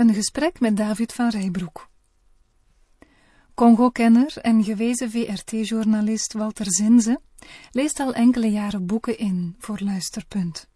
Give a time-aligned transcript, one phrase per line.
[0.00, 1.88] Een gesprek met David van Rijbroek.
[3.54, 7.20] Congo-kenner en gewezen VRT-journalist Walter Zinze
[7.70, 10.68] leest al enkele jaren boeken in voor Luisterpunt.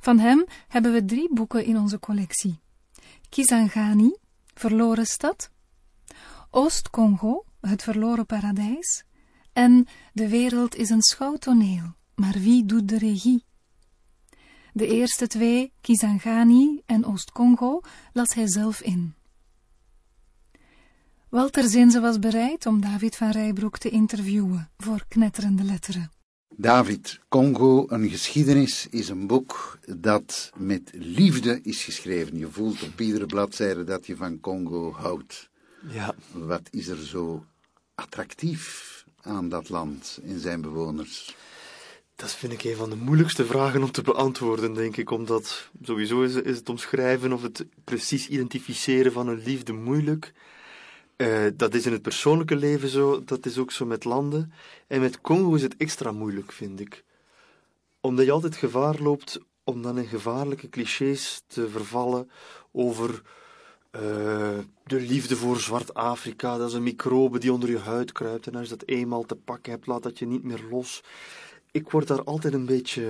[0.00, 2.60] Van hem hebben we drie boeken in onze collectie.
[3.28, 4.16] Kisangani,
[4.54, 5.50] Verloren stad,
[6.50, 9.04] Oost-Congo, Het verloren paradijs
[9.52, 13.44] en De wereld is een schouwtoneel, maar wie doet de regie?
[14.74, 17.80] De eerste twee, Kisangani en Oost-Congo,
[18.12, 19.14] las hij zelf in.
[21.28, 26.10] Walter Zinze was bereid om David van Rijbroek te interviewen voor knetterende letteren.
[26.56, 32.38] David, Congo, een geschiedenis, is een boek dat met liefde is geschreven.
[32.38, 35.50] Je voelt op iedere bladzijde dat je van Congo houdt.
[35.90, 36.14] Ja.
[36.32, 37.44] Wat is er zo
[37.94, 41.36] attractief aan dat land en zijn bewoners?
[42.22, 45.10] Dat vind ik een van de moeilijkste vragen om te beantwoorden, denk ik.
[45.10, 50.32] Omdat sowieso is, het omschrijven of het precies identificeren van een liefde moeilijk.
[51.16, 54.52] Uh, dat is in het persoonlijke leven zo, dat is ook zo met landen.
[54.86, 57.04] En met Congo is het extra moeilijk, vind ik.
[58.00, 62.30] Omdat je altijd gevaar loopt om dan in gevaarlijke clichés te vervallen
[62.72, 63.22] over
[63.96, 64.00] uh,
[64.84, 66.56] de liefde voor Zwart Afrika.
[66.56, 68.46] Dat is een microbe die onder je huid kruipt.
[68.46, 71.02] En als je dat eenmaal te pakken hebt, laat dat je niet meer los
[71.72, 73.02] ik word daar altijd een beetje,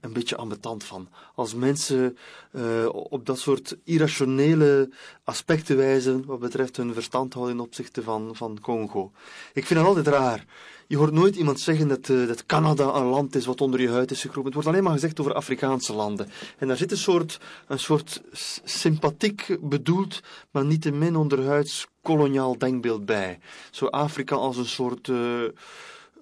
[0.00, 1.08] een beetje ambetant van.
[1.34, 2.16] Als mensen
[2.52, 4.90] uh, op dat soort irrationele
[5.24, 9.12] aspecten wijzen wat betreft hun verstandhouding ten opzichte van, van Congo.
[9.52, 10.44] Ik vind dat altijd raar.
[10.86, 13.90] Je hoort nooit iemand zeggen dat, uh, dat Canada een land is wat onder je
[13.90, 14.44] huid is gekropen.
[14.44, 16.28] Het wordt alleen maar gezegd over Afrikaanse landen.
[16.58, 18.22] En daar zit een soort, een soort
[18.64, 23.38] sympathiek bedoeld, maar niet te min onderhuids koloniaal denkbeeld bij.
[23.70, 25.08] Zo Afrika als een soort...
[25.08, 25.42] Uh,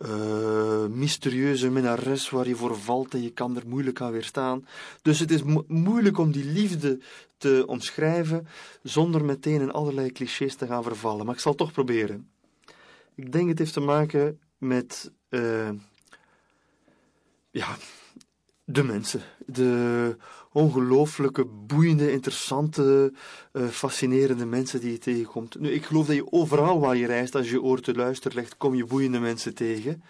[0.02, 4.66] uh, mysterieuze minnares waar je voor valt en je kan er moeilijk aan weerstaan.
[5.02, 7.00] Dus het is mo moeilijk om die liefde
[7.36, 8.46] te omschrijven
[8.82, 11.26] zonder meteen in allerlei clichés te gaan vervallen.
[11.26, 12.30] Maar ik zal het toch proberen.
[13.14, 15.70] Ik denk het heeft te maken met uh,
[17.50, 17.76] ja,
[18.70, 19.20] de mensen.
[19.46, 20.16] De
[20.52, 23.12] ongelooflijke, boeiende, interessante,
[23.52, 25.60] uh, fascinerende mensen die je tegenkomt.
[25.60, 28.56] Nu, ik geloof dat je overal waar je reist, als je oor te luisteren legt,
[28.56, 30.02] kom je boeiende mensen tegen.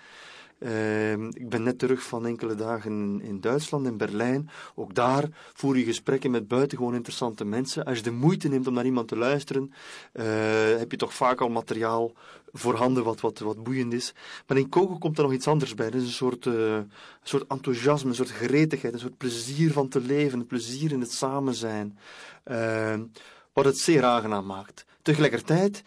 [0.59, 4.51] Uh, ik ben net terug van enkele dagen in Duitsland, in Berlijn.
[4.75, 5.25] Ook daar
[5.55, 7.85] voer je gesprekken met buitengewoon interessante mensen.
[7.85, 9.73] Als je de moeite neemt om naar iemand te luisteren,
[10.13, 10.25] uh,
[10.79, 12.13] heb je toch vaak al materiaal
[12.53, 14.15] voorhanden wat, wat, wat boeiend is.
[14.47, 15.87] Maar in Congo komt er nog iets anders bij.
[15.87, 16.91] Er is een soort, uh, een
[17.23, 21.13] soort enthousiasme, een soort gretigheid, een soort plezier van te leven, een plezier in het
[21.13, 21.99] samen zijn.
[22.51, 22.95] Uh,
[23.53, 24.85] wat het zeer aangenaam maakt.
[25.03, 25.83] Tegelijkertijd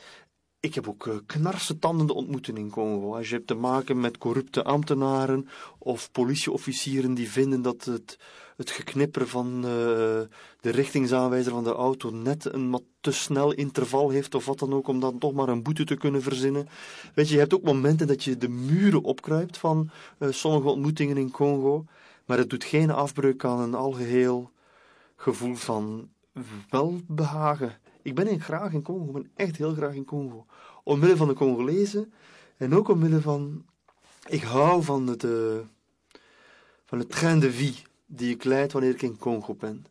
[0.62, 3.16] ik heb ook uh, knarsetandende ontmoetingen in Congo.
[3.16, 8.20] Als je hebt te maken met corrupte ambtenaren of politieofficieren die vinden dat het,
[8.58, 10.30] het geknipper van uh, de
[10.70, 14.88] richtingsaanwijzer van de auto net een wat te snel interval heeft of wat dan ook,
[14.88, 16.68] om dan toch maar een boete te kunnen verzinnen.
[17.14, 19.90] Weet je, je hebt ook momenten dat je de muren opkruipt van
[20.20, 21.86] uh, sommige ontmoetingen in Congo,
[22.26, 24.52] maar het doet geen afbreuk aan een algeheel
[25.16, 26.10] gevoel van
[26.70, 27.81] welbehagen.
[28.02, 30.46] Ik ben in, graag in Congo, ik ben echt heel graag in Congo.
[30.84, 32.14] Omwille van de Congolezen
[32.58, 33.66] en ook omwille van.
[34.28, 35.60] Ik hou van het, uh,
[36.86, 37.76] van het train de vie
[38.06, 39.86] die ik leid wanneer ik in Congo ben.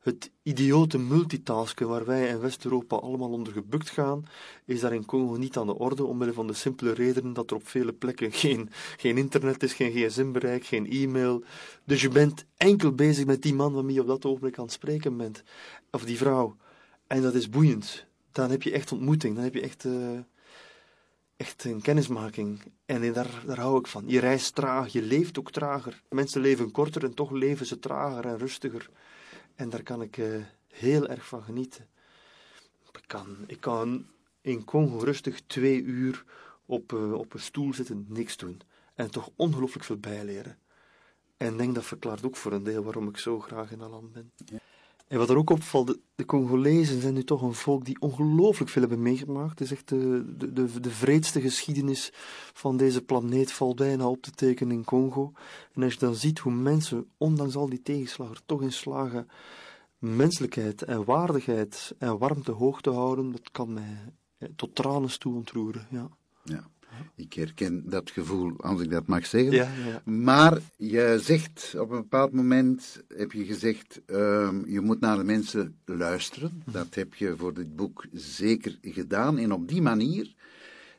[0.00, 4.26] Het idiote multitasken waar wij in West-Europa allemaal onder gebukt gaan,
[4.64, 7.56] is daar in Congo niet aan de orde, omwille van de simpele reden dat er
[7.56, 11.44] op vele plekken geen, geen internet is, geen gsm-bereik, geen e-mail.
[11.84, 14.72] Dus je bent enkel bezig met die man waarmee je op dat ogenblik aan het
[14.72, 15.42] spreken bent,
[15.90, 16.56] of die vrouw.
[17.06, 18.06] En dat is boeiend.
[18.32, 20.18] Dan heb je echt ontmoeting, dan heb je echt, uh,
[21.36, 22.62] echt een kennismaking.
[22.86, 24.04] En daar, daar hou ik van.
[24.06, 26.02] Je reist traag, je leeft ook trager.
[26.08, 28.90] Mensen leven korter en toch leven ze trager en rustiger.
[29.54, 31.86] En daar kan ik uh, heel erg van genieten.
[32.92, 34.06] Ik kan, ik kan
[34.40, 36.24] in Congo rustig twee uur
[36.66, 38.60] op, uh, op een stoel zitten, niks doen.
[38.94, 40.58] En toch ongelooflijk veel bijleren.
[41.36, 43.90] En ik denk dat verklaart ook voor een deel waarom ik zo graag in dat
[43.90, 44.32] land ben.
[45.08, 48.82] En wat er ook opvalt, de, Congolezen zijn nu toch een volk die ongelooflijk veel
[48.82, 49.58] hebben meegemaakt.
[49.58, 52.12] Het is echt de, de, de, de vreedste geschiedenis
[52.52, 55.32] van deze planeet valt bijna op te tekenen in Congo.
[55.74, 59.28] En als je dan ziet hoe mensen, ondanks al die tegenslagen, toch in slagen
[59.98, 64.12] menselijkheid en waardigheid en warmte hoog te houden, dat kan mij
[64.56, 65.86] tot tranen toe ontroeren.
[65.90, 66.08] Ja.
[66.44, 66.70] ja.
[67.14, 69.52] Ik herken dat gevoel, als ik dat mag zeggen.
[69.52, 70.02] Ja, ja.
[70.12, 75.24] Maar je zegt, op een bepaald moment heb je gezegd, um, je moet naar de
[75.24, 76.62] mensen luisteren.
[76.70, 79.38] Dat heb je voor dit boek zeker gedaan.
[79.38, 80.34] En op die manier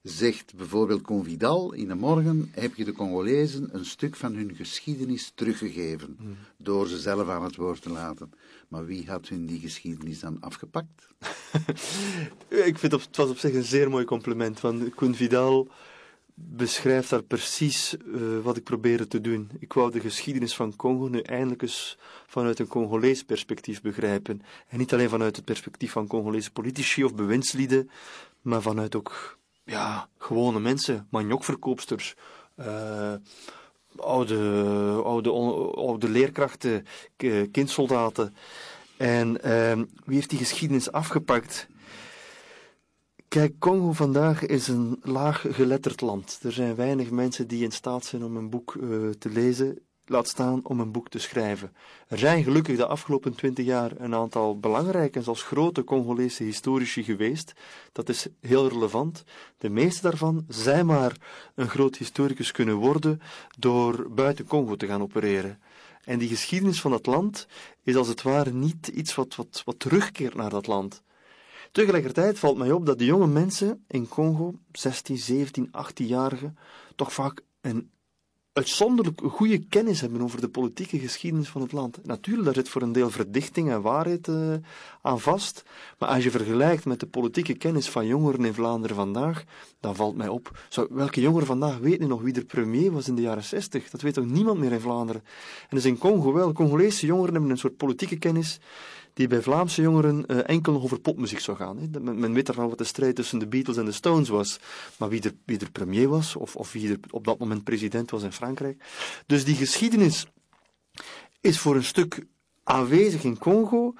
[0.09, 5.31] zegt bijvoorbeeld Convidal, in de morgen heb je de Congolezen een stuk van hun geschiedenis
[5.35, 6.35] teruggegeven, Hmm.
[6.57, 8.31] door ze zelf aan het woord te laten.
[8.67, 11.07] Maar wie had hun die geschiedenis dan afgepakt?
[12.69, 15.67] Ik vind op, het was op zich een zeer mooi compliment, want Koen Vidal
[16.33, 19.49] beschrijft daar precies eh, wat ik probeerde te doen.
[19.59, 24.41] Ik wou de geschiedenis van Congo nu eindelijk eens vanuit een Congolees perspectief begrijpen.
[24.67, 27.89] En niet alleen vanuit het perspectief van Congolese politici of bewindslieden,
[28.41, 29.36] maar vanuit ook
[29.67, 32.15] ja, gewone mensen, maniokverkoopsters,
[32.55, 33.13] eh,
[33.95, 35.31] oude, oude,
[35.75, 36.85] oude leerkrachten,
[37.51, 38.35] kindsoldaten.
[38.97, 41.67] En ehm, wie heeft die geschiedenis afgepakt?
[43.27, 46.39] Kijk, Congo vandaag is een laag geletterd land.
[46.43, 49.79] Er zijn weinig mensen die in staat zijn om een boek eh, te lezen,
[50.09, 51.75] laat staan om een boek te schrijven.
[52.07, 57.03] Er zijn gelukkig de afgelopen twintig jaar een aantal belangrijke en zelfs grote Congolese historici
[57.03, 57.53] geweest.
[57.91, 59.23] Dat is heel relevant.
[59.57, 61.15] De meeste daarvan zijn maar
[61.55, 63.21] een groot historicus kunnen worden
[63.57, 65.61] door buiten Congo te gaan opereren.
[66.03, 67.47] En die geschiedenis van dat land
[67.83, 71.03] is als het ware niet iets wat, wat, wat terugkeert naar dat land.
[71.71, 76.57] Tegelijkertijd valt mij op dat de jonge mensen in Congo, 16, 17, 18-jarigen,
[76.95, 77.91] toch vaak een
[78.57, 81.99] uitzonderlijk goede kennis hebben over de politieke geschiedenis van het land.
[82.05, 84.53] Natuurlijk, daar zit voor een deel verdichting en waarheid eh,
[85.01, 85.63] aan vast.
[85.99, 89.43] Maar als je vergelijkt met de politieke kennis van jongeren in Vlaanderen vandaag,
[89.79, 90.59] dan valt mij op.
[90.89, 93.89] Welke jongeren vandaag weten nu nog wie de premier was in de jaren 60?
[93.89, 95.23] Dat weet toch niemand meer in Vlaanderen?
[95.69, 96.53] En dus in Congo wel.
[96.53, 98.59] Congolese jongeren hebben een soort politieke kennis
[99.17, 101.77] die bij Vlaamse jongeren eh, enkel over popmuziek zou gaan.
[101.77, 101.99] Hè.
[101.99, 104.59] Men, weet wel wat de strijd tussen de Beatles en de Stones was,
[104.97, 108.11] maar wie er, wie er premier was, of, of wie er op dat moment president
[108.11, 108.83] was in Frankrijk.
[109.25, 110.25] Dus die geschiedenis
[111.41, 112.25] is voor een stuk
[112.63, 113.93] aanwezig in Congo,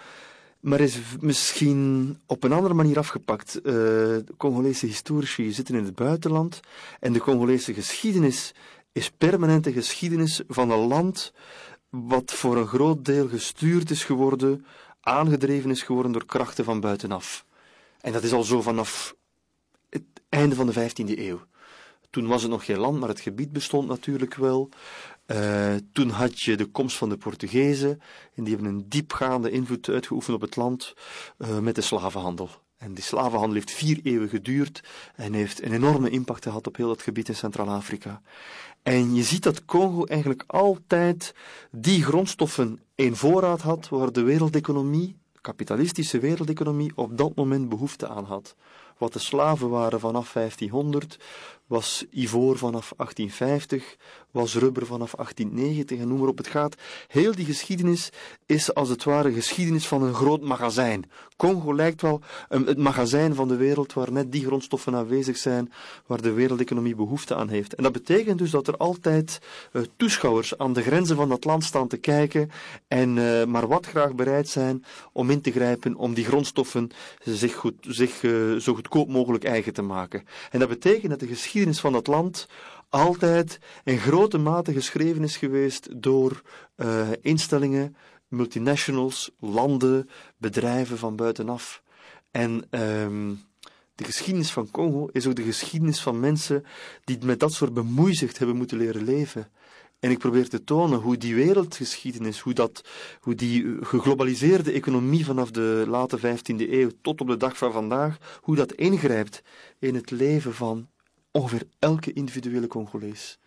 [0.60, 3.62] maar is misschien op een andere manier afgepakt.
[3.62, 6.60] Eh, Congolese historici zitten in het buitenland
[7.00, 8.54] en de Congolese geschiedenis
[8.92, 11.34] is permanente geschiedenis van een land
[11.90, 14.66] wat voor een groot deel gestuurd is geworden,
[15.08, 17.46] aangedreven is geworden door krachten van buitenaf.
[18.02, 19.16] En dat is al zo vanaf
[19.90, 21.46] het einde van de 15e eeuw.
[22.10, 24.70] Toen was het nog geen land, maar het gebied bestond natuurlijk wel.
[25.26, 28.02] Eh, toen had je de komst van de Portugezen
[28.36, 30.94] en die hebben een diepgaande invloed uitgeoefend op het land
[31.38, 32.50] eh, met de slavenhandel.
[32.78, 34.84] En die slavenhandel heeft vier eeuwen geduurd
[35.16, 38.22] en heeft een enorme impact gehad op heel het gebied in Centraal-Afrika.
[38.88, 41.34] En je ziet dat Congo eigenlijk altijd
[41.72, 48.08] die grondstoffen in voorraad had waar de wereldeconomie, de kapitalistische wereldeconomie, op dat moment behoefte
[48.08, 48.56] aan had.
[48.98, 51.20] Wat de slaven waren vanaf 1500,
[51.66, 53.98] was ivoor vanaf 1850,
[54.38, 56.38] was rubber vanaf 1890 en noem maar op.
[56.38, 56.76] Het gaat.
[57.08, 58.10] Heel die geschiedenis
[58.46, 61.10] is als het ware geschiedenis van een groot magazijn.
[61.38, 65.72] Congo lijkt wel het magazijn van de wereld waar net die grondstoffen aanwezig zijn
[66.06, 67.76] waar de wereldeconomie behoefte aan heeft.
[67.76, 69.40] En dat betekent dus dat er altijd
[69.72, 72.50] eh, toeschouwers aan de grenzen van dat land staan te kijken
[72.88, 76.90] en eh, maar wat graag bereid zijn om in te grijpen om die grondstoffen
[77.24, 80.24] zich, goed, zich eh, zo goedkoop mogelijk eigen te maken.
[80.52, 82.48] En dat betekent dat de geschiedenis van dat land
[82.90, 86.42] altijd in grote mate geschreven is geweest door
[86.76, 87.96] eh, instellingen,
[88.28, 91.84] multinationals, landen, bedrijven van buitenaf.
[92.32, 93.34] En ehm,
[93.96, 96.66] de geschiedenis van Congo is ook de geschiedenis van mensen
[97.04, 99.50] die met dat soort bemoeizicht hebben moeten leren leven.
[100.00, 102.84] En ik probeer te tonen hoe die wereldgeschiedenis, hoe, dat,
[103.20, 107.72] hoe die eh, geglobaliseerde economie vanaf de late 15e eeuw tot op de dag van
[107.72, 109.42] vandaag, hoe dat ingrijpt
[109.80, 110.88] in het leven van
[111.32, 113.40] ongeveer elke individuele Congolees.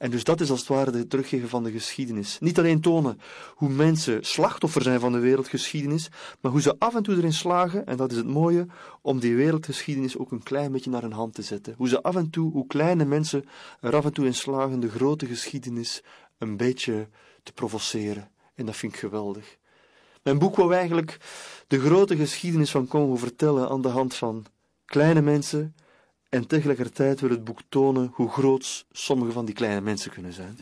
[0.00, 2.38] En dus dat is als het ware het teruggeven van de geschiedenis.
[2.38, 3.20] Niet alleen tonen
[3.54, 6.08] hoe mensen slachtoffer zijn van de wereldgeschiedenis,
[6.40, 8.66] maar hoe ze af en toe erin slagen, en dat is het mooie,
[9.02, 11.74] om die wereldgeschiedenis ook een klein beetje naar hun hand te zetten.
[11.76, 13.44] Hoe ze af en toe, hoe kleine mensen
[13.80, 16.02] er af en toe in slagen de grote geschiedenis
[16.38, 17.08] een beetje
[17.42, 18.30] te provoceren.
[18.54, 19.56] En dat vind ik geweldig.
[20.22, 21.16] Mijn boek wou eigenlijk
[21.66, 24.46] de grote geschiedenis van Congo vertellen aan de hand van
[24.84, 25.74] kleine mensen,
[26.30, 30.56] en tegelijkertijd wil het boek tonen hoe groot sommige van die kleine mensen kunnen zijn.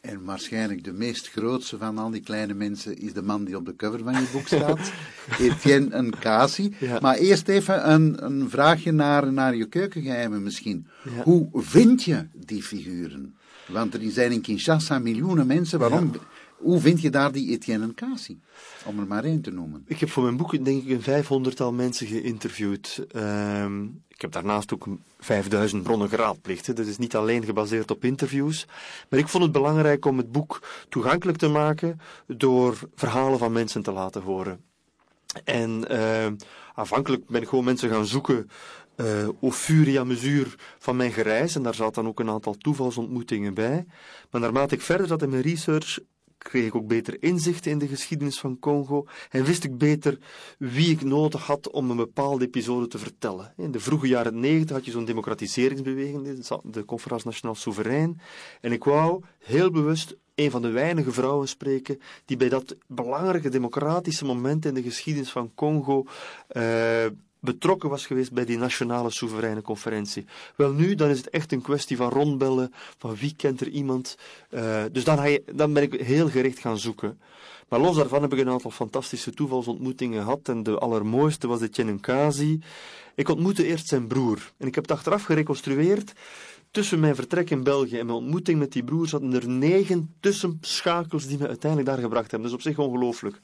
[0.00, 3.66] En waarschijnlijk de meest grootste van al die kleine mensen is de man die op
[3.66, 4.92] de cover van je boek staat,
[5.40, 6.74] Etienne Nkasi.
[6.80, 6.98] Ja.
[7.00, 10.86] Maar eerst even een, een vraagje naar, naar je keukengeheimen misschien.
[11.04, 11.22] Ja.
[11.22, 13.36] Hoe vind je die figuren?
[13.66, 15.78] Want er zijn in Kinshasa miljoenen mensen.
[15.78, 16.12] Waarom?
[16.58, 17.94] Hoe vind je daar die Etienne?
[18.84, 19.84] Om er maar één te noemen.
[19.86, 23.06] Ik heb voor mijn boek denk ik een vijfhonderdtal mensen geïnterviewd.
[23.10, 26.66] Ehm, ik heb daarnaast ook een 5000 bronnen geraadpleegd.
[26.66, 26.72] hè.
[26.72, 28.66] Dat is niet alleen gebaseerd op interviews.
[29.08, 33.82] Maar ik vond het belangrijk om het boek toegankelijk te maken door verhalen van mensen
[33.82, 34.60] te laten horen.
[35.44, 36.36] En ehm,
[36.74, 38.50] aanvankelijk ben ik gewoon mensen gaan zoeken
[38.96, 41.54] uh, au fur mesure van mijn gereis.
[41.54, 43.86] En daar zaten dan ook een aantal toevalsontmoetingen bij.
[44.30, 45.98] Maar naarmate ik verder zat in mijn research,
[46.38, 50.18] kreeg ik ook beter inzicht in de geschiedenis van Congo en wist ik beter
[50.58, 53.52] wie ik nodig had om een bepaalde episode te vertellen.
[53.56, 58.20] In de vroege jaren negentig had je zo'n democratiseringsbeweging, de Conferentie Nationaal Soeverein,
[58.60, 63.48] en ik wou heel bewust een van de weinige vrouwen spreken die bij dat belangrijke
[63.48, 66.06] democratische moment in de geschiedenis van Congo
[66.52, 67.06] uh,
[67.40, 70.24] betrokken was geweest bij die nationale soevereine conferentie.
[70.56, 74.16] Wel nu, dan is het echt een kwestie van rondbellen, van wie kent er iemand.
[74.50, 77.20] Uh, dus dan, dan ben ik heel gericht gaan zoeken.
[77.68, 81.68] Maar los daarvan heb ik een aantal fantastische toevalsontmoetingen gehad en de allermooiste was de
[81.70, 82.60] Chenenkazi.
[83.14, 86.12] Ik ontmoette eerst zijn broer en ik heb het achteraf gereconstrueerd.
[86.70, 91.26] Tussen mijn vertrek in België en mijn ontmoeting met die broer zaten er negen tussenschakels
[91.26, 92.48] die me uiteindelijk daar gebracht hebben.
[92.48, 93.40] Is op zich ongelooflijk.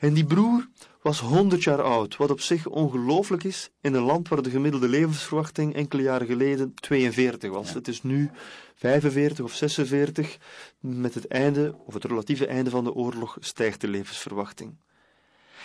[0.00, 0.68] En die broer
[1.02, 4.88] was 100 jaar oud, wat op zich ongelooflijk is in een land waar de gemiddelde
[4.88, 7.72] levensverwachting enkele jaren geleden 42 was.
[7.72, 8.30] Het is nu
[8.74, 10.38] 45 of 46.
[10.78, 14.76] Met het einde, of het relatieve einde van de oorlog, stijgt de levensverwachting.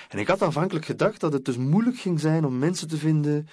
[0.09, 3.47] En ik had aanvankelijk gedacht dat het dus moeilijk ging zijn om mensen te vinden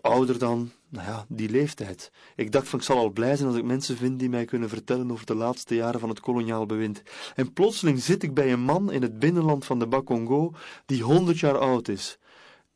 [0.00, 2.10] ouder dan nou ja, die leeftijd.
[2.36, 4.68] Ik dacht van ik zal al blij zijn als ik mensen vind die mij kunnen
[4.68, 7.02] vertellen over de laatste jaren van het koloniaal bewind.
[7.34, 10.52] En plotseling zit ik bij een man in het binnenland van de Bakongo
[10.86, 12.18] die 100 jaar oud is.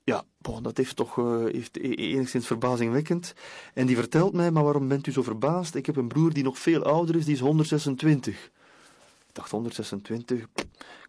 [0.05, 3.33] Ja, bon, dat heeft toch uh, heeft e-, enigszins verbazingwekkend.
[3.75, 5.75] En die vertelt mij, maar waarom bent u zo verbaasd?
[5.75, 8.51] Ik heb een broer die nog veel ouder is, die is 126.
[9.27, 10.47] Ik dacht 126,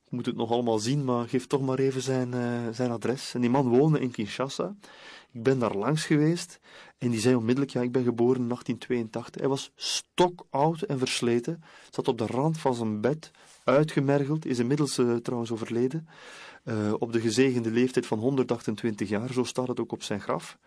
[0.07, 3.33] ik moet het nog allemaal zien, maar geef toch maar even zijn, uh, zijn adres.
[3.33, 4.75] En die man woonde in Kinshasa.
[5.31, 6.59] Ik ben daar langs geweest
[6.97, 9.41] en die zei onmiddellijk, ja, ik ben geboren in 1882.
[9.41, 13.31] Hij was stokoud en versleten, zat op de rand van zijn bed,
[13.63, 16.07] uitgemergeld, is inmiddels uh, trouwens overleden,
[16.63, 20.57] uh, op de gezegende leeftijd van 128 jaar, zo staat het ook op zijn graf.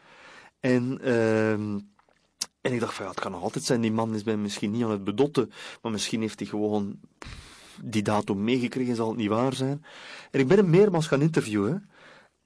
[0.61, 0.99] En...
[1.05, 1.53] Uh,
[2.61, 4.71] en ik dacht van ja, het kan nog altijd zijn, die man is bij misschien
[4.71, 6.99] niet aan het bedotten, maar misschien heeft hij gewoon
[7.85, 9.85] die datum meegekregen, zal het niet waar zijn.
[10.31, 11.89] En ik ben hem meermaals gaan interviewen.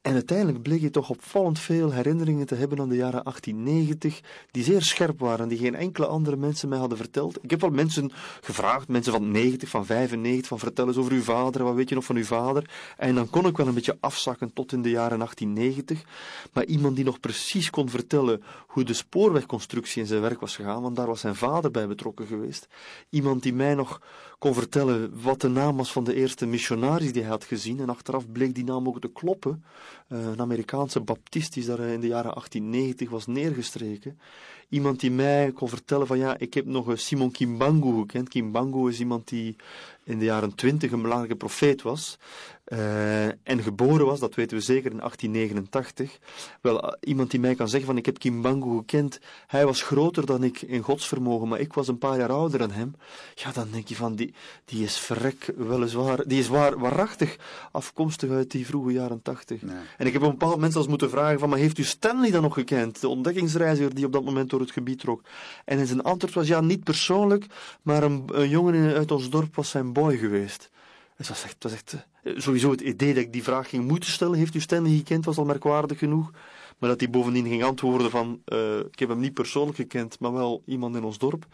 [0.04, 4.64] En uiteindelijk bleek je toch opvallend veel herinneringen te hebben aan de jaren 1890, die
[4.64, 7.38] zeer scherp waren, die geen enkele andere mensen mij hadden verteld.
[7.42, 11.22] Ik heb wel mensen gevraagd, mensen van 90, van 95, van vertel eens over uw
[11.22, 12.70] vader, wat weet je nog van uw vader?
[12.96, 16.02] En dan kon ik wel een beetje afzakken tot in de jaren 1890.
[16.52, 20.82] Maar iemand die nog precies kon vertellen hoe de spoorwegconstructie in zijn werk was gegaan,
[20.82, 22.66] want daar was zijn vader bij betrokken geweest.
[23.08, 24.00] Iemand die mij nog
[24.44, 27.80] kon vertellen wat de naam was van de eerste missionaris die hij had gezien.
[27.80, 29.64] En achteraf bleek die naam ook te kloppen.
[30.08, 34.18] Uh, een Amerikaanse baptist die daar in de jaren 1890 was neergestreken.
[34.68, 38.28] Iemand die mij kon vertellen van ja, ik heb nog Simon Kimbangu gekend.
[38.28, 39.56] Kimbangu is iemand die
[40.04, 42.18] in de jaren 20 een belangrijke profeet was.
[42.68, 46.18] Uh, en geboren was, dat weten we zeker, in 1889.
[46.60, 50.26] Wel, uh, iemand die mij kan zeggen van ik heb Kimbangu gekend, hij was groter
[50.26, 52.94] dan ik in godsvermogen, maar ik was een paar jaar ouder dan hem.
[53.34, 54.34] Ja, dan denk je van, die,
[54.64, 57.36] die is verrek weliswaar, die is waar, waarachtig
[57.72, 59.62] afkomstig uit die vroege jaren 80.
[59.62, 59.76] Nee.
[59.98, 62.30] En ik heb op een bepaald moment zelfs moeten vragen van, maar heeft u Stanley
[62.30, 63.00] dan nog gekend?
[63.00, 65.22] De ontdekkingsreiziger die op dat moment door het gebied trok.
[65.64, 67.46] En zijn antwoord was ja, niet persoonlijk,
[67.82, 70.70] maar een, een jongen uit ons dorp was zijn boy geweest.
[71.16, 73.88] Het was echt, het was echt eh, sowieso het idee dat ik die vraag ging
[73.88, 76.30] moeten stellen, heeft u Stanley gekend, was al merkwaardig genoeg.
[76.78, 80.32] Maar dat hij bovendien ging antwoorden van, uh, ik heb hem niet persoonlijk gekend, maar
[80.32, 81.46] wel iemand in ons dorp.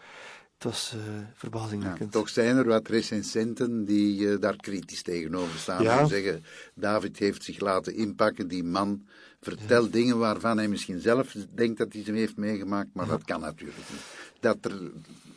[0.53, 1.01] Het was uh,
[1.33, 2.13] verbazingwekkend.
[2.13, 5.83] Ja, toch zijn er wat recensenten die uh, daar kritisch tegenover staan.
[5.83, 5.99] Ja.
[5.99, 6.43] En zeggen,
[6.73, 9.05] David heeft zich laten inpakken, die man
[9.41, 9.91] vertelt ja.
[9.91, 13.77] dingen waarvan hij misschien zelf denkt dat hij ze heeft meegemaakt, maar dat kan natuurlijk
[13.77, 14.01] niet.
[14.39, 14.91] Dat, er,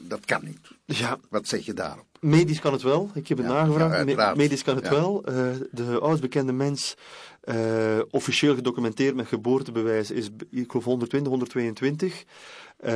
[0.08, 0.70] dat kan niet.
[0.84, 1.18] Ja.
[1.30, 2.04] Wat zeg je daarop?
[2.20, 3.10] Medisch kan het wel.
[3.14, 4.36] Ik heb het nagevraagd.
[4.36, 5.24] medisch kan het wel.
[5.28, 6.96] Uh, de oudst bekende mens,
[7.44, 12.24] uh, officieel gedocumenteerd met geboortebewijs, is, ik geloof, 120, 122.
[12.84, 12.90] Uh,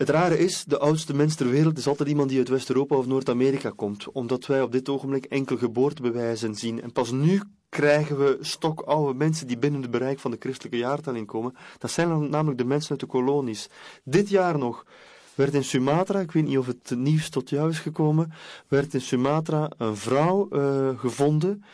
[0.00, 3.06] het rare is, de oudste mens ter wereld is altijd iemand die uit West-Europa of
[3.06, 6.82] Noord-Amerika komt, omdat wij op dit ogenblik enkel geboortebewijzen zien.
[6.82, 11.26] En pas nu krijgen we stokoude mensen die binnen het bereik van de christelijke jaartelling
[11.26, 11.54] komen.
[11.78, 13.68] Dat zijn namelijk de mensen uit de kolonies.
[14.04, 14.86] Dit jaar nog
[15.34, 18.32] werd in Sumatra, ik weet niet of het nieuws tot jou is gekomen,
[18.68, 21.64] werd in Sumatra een vrouw uh, gevonden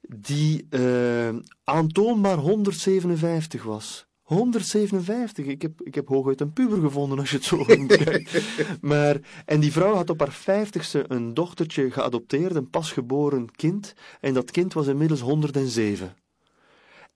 [0.00, 1.28] die uh,
[1.64, 4.06] aantoonbaar 157 was.
[4.26, 5.46] 157.
[5.46, 8.42] Ik heb, ik heb hooguit een puber gevonden als je het zo bekijkt.
[8.80, 13.94] maar, en die vrouw had op haar vijftigste een dochtertje geadopteerd, een pasgeboren kind.
[14.20, 16.16] En dat kind was inmiddels 107.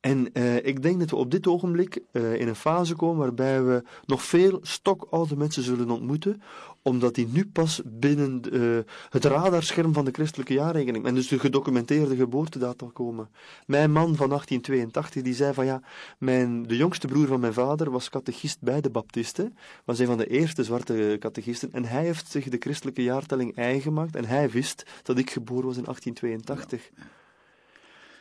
[0.00, 3.62] En uh, ik denk dat we op dit ogenblik uh, in een fase komen waarbij
[3.62, 6.42] we nog veel stokoude mensen zullen ontmoeten,
[6.82, 11.28] omdat die nu pas binnen de, uh, het radarscherm van de christelijke jaarrekening en dus
[11.28, 13.28] de gedocumenteerde geboortedata komen.
[13.66, 15.82] Mijn man van 1882 die zei van ja,
[16.18, 20.18] mijn, de jongste broer van mijn vader was catechist bij de Baptisten, was een van
[20.18, 24.50] de eerste zwarte catechisten en hij heeft zich de christelijke jaartelling eigen gemaakt en hij
[24.50, 26.90] wist dat ik geboren was in 1882.
[26.96, 27.18] Ja.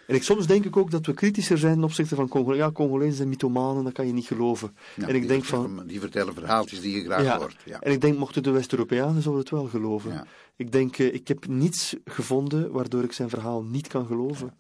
[0.10, 2.66] En ik, soms denk ik ook dat we kritischer zijn ten opzichte van Congolezen.
[2.66, 4.76] Ja, Congolezen zijn mythomanen, dat kan je niet geloven.
[4.96, 5.84] en ik denk van...
[5.86, 7.56] Die vertellen verhaaltjes die je graag ja, hoort.
[7.66, 7.80] Ja.
[7.80, 10.28] En ik denk, mochten de West-Europeanen, zouden het wel geloven.
[10.56, 14.54] Ik denk, uh, ik heb niets gevonden waardoor ik zijn verhaal niet kan geloven.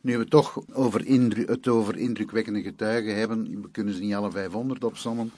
[0.00, 1.04] Nu we toch over
[1.48, 5.32] het over indrukwekkende getuigen hebben, we kunnen ze niet alle 500 opzommen,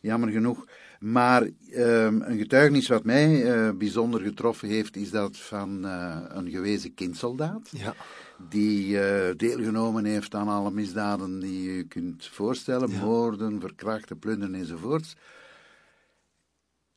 [0.00, 0.64] jammer genoeg.
[1.00, 6.50] Maar uh, een getuigenis wat mij uh, bijzonder getroffen heeft, is dat van uh, een
[6.50, 7.68] gewezen kindsoldaat.
[7.70, 7.94] Ja.
[8.48, 13.04] Die uh, deelgenomen heeft aan alle misdaden die je kunt voorstellen: ja.
[13.04, 15.16] moorden, verkrachten, plunderen enzovoorts.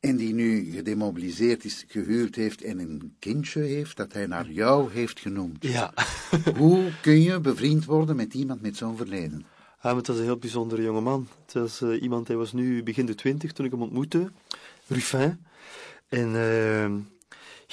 [0.00, 4.92] En die nu gedemobiliseerd is, gehuurd heeft en een kindje heeft dat hij naar jou
[4.92, 5.64] heeft genoemd.
[5.64, 5.92] Ja.
[6.58, 9.44] Hoe kun je bevriend worden met iemand met zo'n verleden?
[9.82, 11.28] Ja, het was een heel bijzondere jongeman.
[11.44, 14.30] Het was uh, iemand, hij was nu begin de twintig toen ik hem ontmoette,
[14.86, 15.38] Ruffin.
[16.08, 16.90] En uh,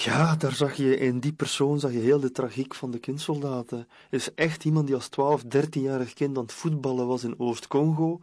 [0.03, 3.88] ja, daar zag je in die persoon zag je heel de tragiek van de kindsoldaten.
[4.10, 8.20] Is echt iemand die als 12, 13-jarig kind aan het voetballen was in Oost-Congo.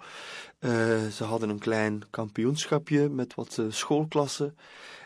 [0.61, 0.71] Uh,
[1.07, 4.57] ze hadden een klein kampioenschapje met wat uh, schoolklassen.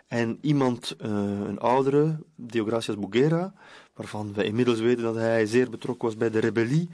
[0.06, 1.10] En iemand, uh,
[1.48, 3.52] een oudere, Deogracias Bugera,
[3.94, 6.88] waarvan we inmiddels weten dat hij zeer betrokken was bij de rebellie,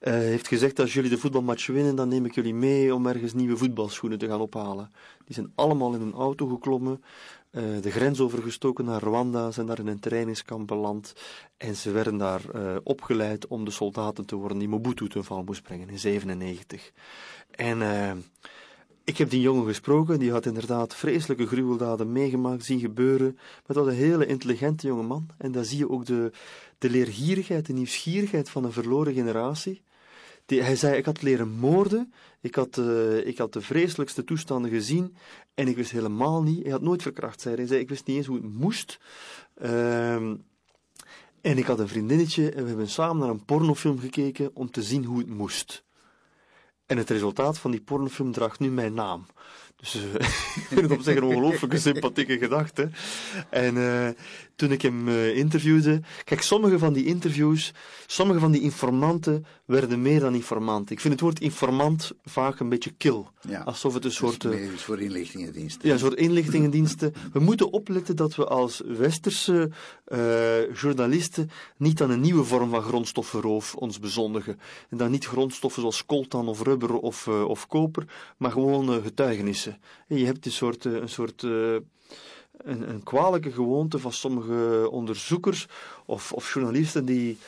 [0.00, 3.32] uh, heeft gezegd: Als jullie de voetbalmatch winnen, dan neem ik jullie mee om ergens
[3.32, 4.92] nieuwe voetbalschoenen te gaan ophalen.
[5.24, 7.02] Die zijn allemaal in een auto geklommen,
[7.50, 11.14] uh, de grens overgestoken naar Rwanda, zijn daar in een trainingskamp beland
[11.56, 15.42] en ze werden daar uh, opgeleid om de soldaten te worden die Mobutu ten val
[15.42, 16.92] moest brengen in 97.
[17.50, 17.82] En
[19.04, 23.32] ik heb die jongen gesproken, die had inderdaad vreselijke gruweldaden meegemaakt, zien gebeuren.
[23.34, 25.26] Maar dat was een hele intelligente jonge man.
[25.38, 26.32] En daar zie je ook de,
[26.78, 29.82] de leergierigheid, de nieuwsgierigheid van een verloren generatie.
[30.46, 34.70] Die, hij zei, ik had leren moorden, ik had, uh, ik had de vreselijkste toestanden
[34.70, 35.16] gezien
[35.54, 37.66] en ik wist helemaal niet, hij had nooit verkracht, zei hij.
[37.66, 38.98] zei, ik wist niet eens hoe het moest.
[39.62, 40.14] Uh,
[41.40, 44.82] en ik had een vriendinnetje en we hebben samen naar een pornofilm gekeken om te
[44.82, 45.84] zien hoe het moest.
[46.86, 49.26] En het resultaat van die pornofilm draagt nu mijn naam.
[49.76, 50.14] Dus uh,
[50.60, 52.90] ik vind het op zich een ongelooflijke sympathieke gedachte.
[53.50, 54.08] En uh,
[54.56, 56.00] toen ik hem uh, interviewde.
[56.24, 57.72] Kijk, sommige van die interviews,
[58.06, 60.90] sommige van die informanten werden meer dan informant.
[60.90, 63.30] Ik vind het woord informant vaak een beetje kil.
[63.48, 64.44] Ja, alsof het een soort.
[64.44, 65.88] Uh, voor inlichtingendiensten.
[65.88, 67.14] Ja, een soort inlichtingendiensten.
[67.32, 69.70] We moeten opletten dat we als westerse
[70.08, 74.58] uh, journalisten niet aan een nieuwe vorm van grondstoffenroof ons bezondigen.
[74.88, 78.04] En dan niet grondstoffen zoals coltan of rubber of, of koper,
[78.36, 79.78] maar gewoon getuigenissen.
[80.08, 80.84] En je hebt een soort.
[80.84, 81.46] een soort
[82.56, 85.66] een, kwalijke gewoonte van sommige onderzoekers
[86.06, 87.38] of, of journalisten die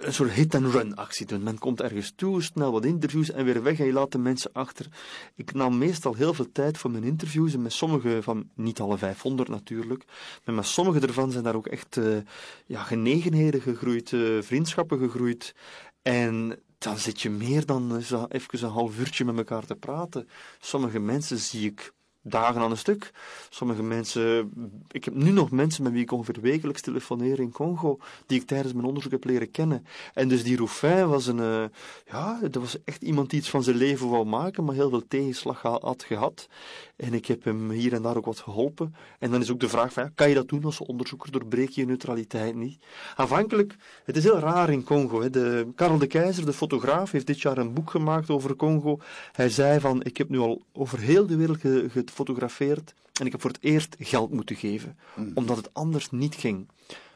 [0.00, 1.42] een soort hit-and-run actie doen.
[1.42, 4.52] Men komt ergens toe, snel wat interviews en weer weg en je laat de mensen
[4.52, 4.86] achter.
[5.34, 8.98] Ik nam meestal heel veel tijd voor mijn interviews en met sommige van, niet alle
[8.98, 10.04] 500 natuurlijk,
[10.44, 12.16] maar met sommige ervan zijn daar ook echt uh,
[12.66, 15.54] ja, genegenheden gegroeid, uh, vriendschappen gegroeid.
[16.02, 17.96] En dan zit je meer dan
[18.28, 20.28] even een half uurtje met elkaar te praten.
[20.58, 23.10] Sommige mensen zie ik dagen aan een stuk.
[23.50, 24.52] Sommige mensen,
[24.90, 28.46] ik heb nu nog mensen met wie ik ongeveer wekelijks telefoneer in Congo, die ik
[28.46, 29.86] tijdens mijn onderzoek heb leren kennen.
[30.14, 31.64] En dus die Ruffin was een, uh,
[32.06, 35.06] ja, dat was echt iemand die iets van zijn leven wou maken, maar heel veel
[35.08, 36.48] tegenslag had gehad.
[36.96, 38.94] En ik heb hem hier en daar ook wat geholpen.
[39.18, 41.32] En dan is ook de vraag van, kan je dat doen als onderzoeker?
[41.32, 42.78] Doorbreek je je neutraliteit niet?
[43.16, 45.20] Aanvankelijk, het is heel raar in Congo.
[45.20, 45.30] Hè.
[45.30, 48.98] De, Karel de Keizer, de fotograaf, heeft dit jaar een boek gemaakt over Congo.
[49.32, 51.60] Hij zei van, ik heb nu al over heel de wereld
[52.08, 55.30] gefotografeerd en ik heb voor het eerst geld moeten geven, mm.
[55.34, 56.68] omdat het anders niet ging.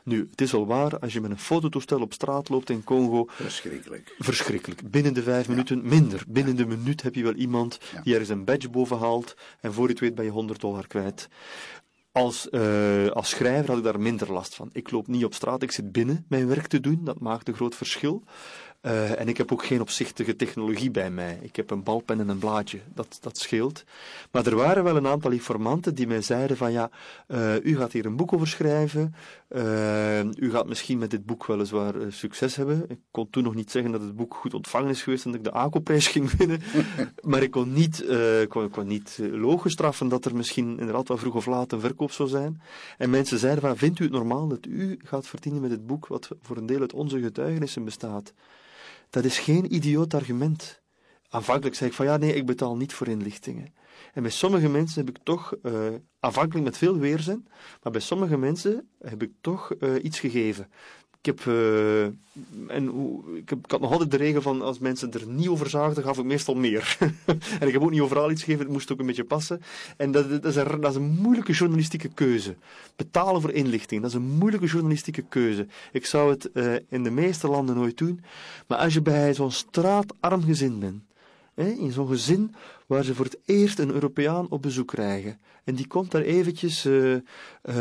[0.05, 3.25] Nu, het is wel waar, als je met een fototoestel op straat loopt in Congo.
[3.29, 4.15] Verschrikkelijk.
[4.19, 4.91] Verschrikkelijk.
[4.91, 5.51] Binnen de vijf ja.
[5.51, 6.25] minuten minder.
[6.29, 6.65] Binnen ja.
[6.65, 8.03] de minuut heb je wel iemand ja.
[8.03, 9.37] die ergens een badge boven haalt.
[9.61, 11.29] En voor je het weet ben je 100 dollar kwijt.
[12.13, 14.71] Als, uh, als schrijver had ik daar minder last van.
[14.73, 17.01] Ik loop niet op straat, ik zit binnen mijn werk te doen.
[17.05, 18.23] Dat maakt een groot verschil.
[18.83, 21.39] Uh, en ik heb ook geen opzichtige technologie bij mij.
[21.43, 22.81] Ik heb een balpen en een blaadje.
[22.95, 23.85] Dat, dat scheelt.
[24.31, 26.91] Maar er waren wel een aantal informanten die mij zeiden van ja,
[27.29, 29.15] uh, u gaat hier een boek over schrijven.
[29.49, 32.85] Uh, u gaat misschien met dit boek weliswaar succes hebben.
[32.89, 35.41] Ik kon toen nog niet zeggen dat het boek goed ontvangen is geweest en dat
[35.41, 36.61] ik de ACO-prijs ging winnen.
[37.21, 38.05] maar ik kon niet,
[38.49, 42.13] kon, kon niet logisch straffen dat er misschien inderdaad wel vroeg of laat een verkoop
[42.13, 42.61] zou zijn.
[42.99, 46.07] En mensen zeiden van vindt u het normaal dat u gaat verdienen met het boek
[46.07, 48.33] wat voor een deel uit onze getuigenissen bestaat?
[49.13, 50.83] Dat is geen idioot argument.
[51.29, 53.75] Aanvankelijk zei ik van ja, nee, ik betaal niet voor inlichtingen.
[54.15, 55.89] En bij sommige mensen heb ik toch, uh,
[56.21, 57.49] aanvankelijk met veel weerzin,
[57.83, 60.71] maar bij sommige mensen heb ik toch uh, iets gegeven.
[61.23, 62.05] Ik heb, uh,
[62.69, 62.93] en,
[63.35, 66.25] ik, had nog altijd de regel van als mensen er niet over zagen, gaf ik
[66.25, 66.97] meestal meer.
[67.61, 69.63] en ik heb ook niet overal iets gegeven, het moest ook een beetje passen.
[69.97, 72.57] En dat, dat, is een, dat is een moeilijke journalistieke keuze.
[72.97, 75.67] Betalen voor inlichting, dat is een moeilijke journalistieke keuze.
[75.93, 78.21] Ik zou het uh, in de meeste landen nooit doen.
[78.67, 81.03] Maar als je bij zo'n straatarm gezin bent,
[81.71, 82.55] in zo'n gezin
[82.87, 85.41] waar ze voor het eerst een Europeaan op bezoek krijgen.
[85.65, 87.21] En die komt daar eventjes uh, uh,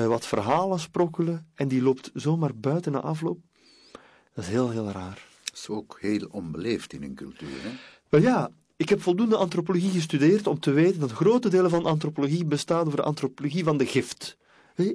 [0.08, 3.40] wat verhalen sprokkelen en die loopt zomaar buiten na afloop.
[4.34, 5.28] Dat is heel, heel raar.
[5.44, 7.70] Dat is ook heel onbeleefd in een cultuur, hè?
[8.10, 12.46] Wel ja, ik heb voldoende antropologie gestudeerd om te weten dat grote delen van antropologie
[12.46, 14.38] bestaan over de antropologie van de gift.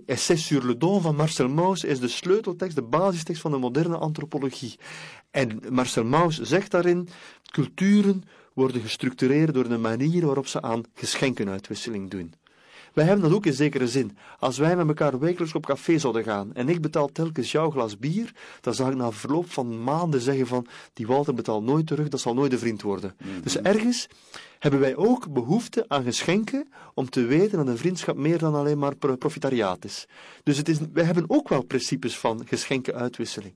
[0.06, 3.96] Essai sur le don van Marcel Mauss is de sleuteltekst, de basistekst van de moderne
[3.96, 4.78] antropologie.
[5.30, 7.08] En Marcel Mauss zegt daarin,
[7.50, 8.22] culturen
[8.56, 12.34] worden gestructureerd door de manier waarop ze aan geschenkenuitwisseling doen.
[12.92, 14.16] Wij hebben dat ook in zekere zin.
[14.38, 17.98] Als wij met elkaar wekelijks op café zouden gaan en ik betaal telkens jouw glas
[17.98, 22.08] bier, dan zou ik na verloop van maanden zeggen van die Walter betaalt nooit terug,
[22.08, 23.14] dat zal nooit een vriend worden.
[23.18, 23.40] Mhm.
[23.42, 24.08] Dus ergens
[24.58, 28.78] hebben wij ook behoefte aan geschenken om te weten dat een vriendschap meer dan alleen
[28.78, 30.06] maar profitariaat is.
[30.42, 33.54] Dus het is, wij hebben ook wel principes van geschenkenuitwisseling.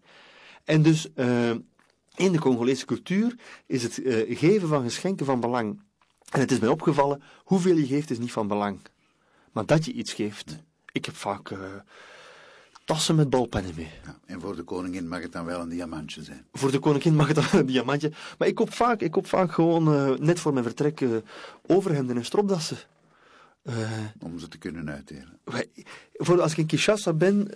[0.65, 1.51] En dus uh,
[2.17, 3.35] in de Congolese cultuur
[3.67, 5.81] is het uh, geven van geschenken van belang.
[6.31, 8.81] En het is mij opgevallen, hoeveel je geeft is niet van belang.
[9.53, 10.59] Maar dat je iets geeft.
[10.93, 11.59] Ik heb vaak uh,
[12.85, 13.91] tassen met balpennen mee.
[14.05, 16.47] Ja, en voor de koningin mag het dan wel een diamantje zijn.
[16.53, 18.13] Voor de koningin mag het dan een diamantje.
[18.39, 21.05] Maar ik koop vaak, ik koop vaak gewoon, uh, net voor mijn vertrek,
[21.67, 22.79] overhemden en stropdassen.
[23.63, 23.75] Uh,
[24.21, 25.39] Om ze te kunnen uitdelen.
[26.13, 27.55] Voor, als ik in Kinshasa ben, uh,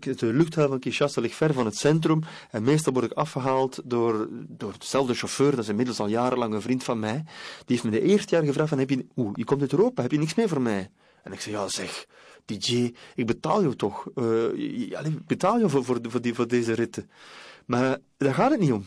[0.00, 2.20] de luchthaven van Kinshasa ligt ver van het centrum.
[2.50, 6.62] En meestal word ik afgehaald door, door dezelfde chauffeur, dat is inmiddels al jarenlang een
[6.62, 7.22] vriend van mij.
[7.64, 10.02] Die heeft me de eerste jaar gevraagd van, heb je, oeh, je komt uit Europa,
[10.02, 10.90] heb je niks meer voor mij?
[11.22, 12.06] En ik zei, ja zeg,
[12.44, 14.06] DJ, ik betaal jou toch.
[14.14, 17.10] Uh, ik betaal jou voor, voor, voor, die, voor deze ritten.
[17.66, 18.84] Maar daar gaat het niet om.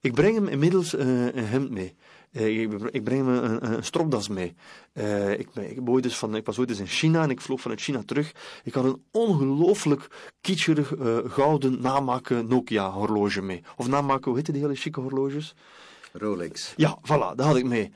[0.00, 1.94] Ik breng hem inmiddels een hemd mee.
[2.32, 4.54] Uh, ik, breng me een, een stropdas mee.
[4.94, 7.80] Uh, ik, ik, dus van, ik was ooit eens in China en ik vloog vanuit
[7.80, 8.32] China terug.
[8.64, 13.62] Ik had een ongelooflijk kitscherig uh, gouden namaken Nokia horloge mee.
[13.76, 15.54] Of namaken, hoe heette die hele chique horloges?
[16.12, 16.74] Rolex.
[16.76, 17.92] Ja, voilà, dat had ik mee.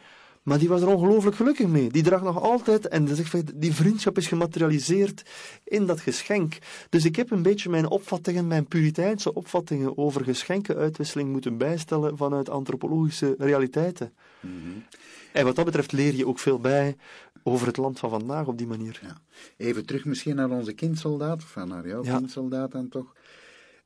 [0.46, 1.90] Maar die was er ongelooflijk gelukkig mee.
[1.90, 3.20] Die draagt nog altijd, en dus
[3.54, 5.22] die vriendschap is gematerialiseerd
[5.64, 6.59] in dat geschenk.
[6.88, 12.48] Dus ik heb een beetje mijn opvattingen, mijn puriteinse opvattingen over geschenkenuitwisseling moeten bijstellen vanuit
[12.48, 14.12] antropologische realiteiten.
[14.40, 14.85] Mm -hmm.
[15.32, 16.96] En wat dat betreft leer je ook veel bij
[17.42, 19.00] over het land van vandaag op die manier.
[19.02, 19.16] Ja.
[19.56, 22.16] Even terug misschien naar onze kindsoldaat, of naar jouw ja.
[22.16, 23.14] kindsoldaat dan toch.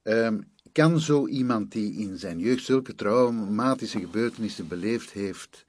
[0.03, 5.65] Um, kan zo iemand die in zijn jeugd zulke traumatische gebeurtenissen beleefd heeft,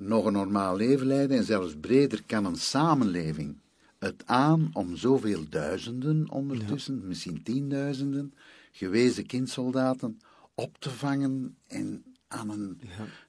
[0.00, 3.56] nog een normaal leven leiden en zelfs breder kan een samenleving
[3.98, 8.34] het aan om zoveel duizenden ondertussen, misschien tienduizenden,
[8.72, 10.20] gewezen kindsoldaten
[10.54, 12.80] op te vangen en aan een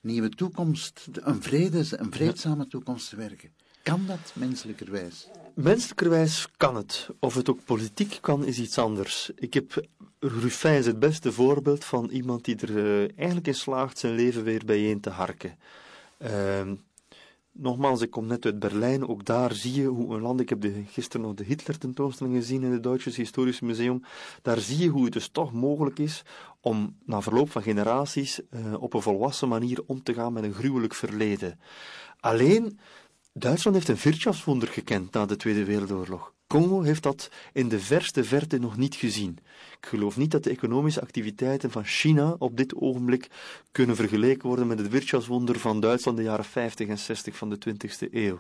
[0.01, 3.49] nieuwe toekomst, een, vrede, een vreedzame toekomst te werken.
[3.83, 5.27] Kan dat menselijkerwijs?
[5.53, 7.09] Menselijkerwijs kan het.
[7.19, 9.31] Of het ook politiek kan, is iets anders.
[9.35, 9.85] Ik heb
[10.19, 14.43] Ruffin is het beste voorbeeld van iemand die er uh, eigenlijk in slaagt zijn leven
[14.43, 15.57] weer bijeen te harken.
[16.23, 16.71] Uh,
[17.51, 19.07] nogmaals, ik kom net uit Berlijn.
[19.07, 20.39] Ook daar zie je hoe een land.
[20.39, 24.03] Ik heb gisteren nog de Hitler-tentoonstelling gezien in het Duitse Historisch Museum.
[24.41, 26.23] Daar zie je hoe het dus toch mogelijk is
[26.61, 30.53] om na verloop van generaties uh, op een volwassen manier om te gaan met een
[30.53, 31.59] gruwelijk verleden.
[32.19, 32.79] Alleen,
[33.33, 36.33] Duitsland heeft een Wirtschaftswunder gekend na de Tweede Wereldoorlog.
[36.51, 39.37] Congo heeft dat in de verste verte nog niet gezien.
[39.79, 43.27] Ik geloof niet dat de economische activiteiten van China op dit ogenblik
[43.71, 47.57] kunnen vergeleken worden met het Wirtschaftswunder van Duitsland de jaren 50 en 60 van de
[47.69, 48.39] 20e eeuw.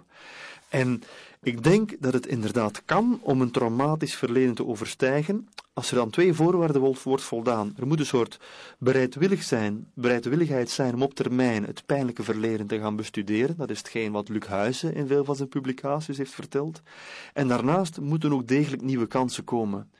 [0.69, 1.03] En
[1.41, 6.09] ik denk dat het inderdaad kan om een traumatisch verleden te overstijgen, als er dan
[6.09, 7.73] twee voorwaarden wordt voldaan.
[7.77, 8.39] Er moet een soort
[8.79, 13.57] bereidwillig zijn, bereidwilligheid zijn om op termijn het pijnlijke verleden te gaan bestuderen.
[13.57, 16.81] Dat is hetgeen wat Luc Huysen in veel van zijn publicaties heeft verteld.
[17.33, 19.91] En daarnaast moeten ook degelijk nieuwe kansen komen.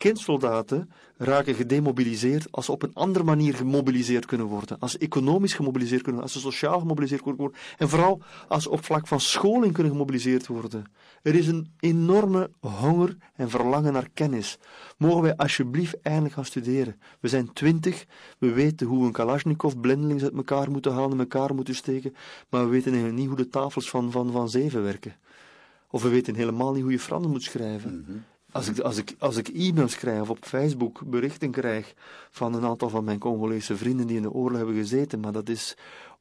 [0.00, 4.78] Kindsoldaten raken gedemobiliseerd als ze op een andere manier gemobiliseerd kunnen worden.
[4.78, 7.58] Als ze economisch gemobiliseerd kunnen worden, als ze sociaal gemobiliseerd kunnen worden.
[7.78, 10.84] En vooral als ze op vlak van scholing kunnen gemobiliseerd worden.
[11.22, 14.58] Er is een enorme honger en verlangen naar kennis.
[14.98, 17.00] Mogen wij alsjeblieft eindelijk gaan studeren.
[17.20, 18.04] We zijn twintig,
[18.38, 22.14] we weten hoe we een Kalashnikov blindelings uit elkaar moeten halen en elkaar moeten steken,
[22.48, 25.16] maar we weten niet hoe de tafels van, van, van zeven werken.
[25.90, 28.04] Of we weten helemaal niet hoe je Frans moet schrijven.
[28.08, 28.18] Mhm.
[28.52, 31.94] Als ik, als, ik, als ik e-mails krijg of op Facebook berichten krijg
[32.30, 35.48] van een aantal van mijn Congolese vrienden die in de oorlog hebben gezeten, maar dat
[35.48, 35.76] is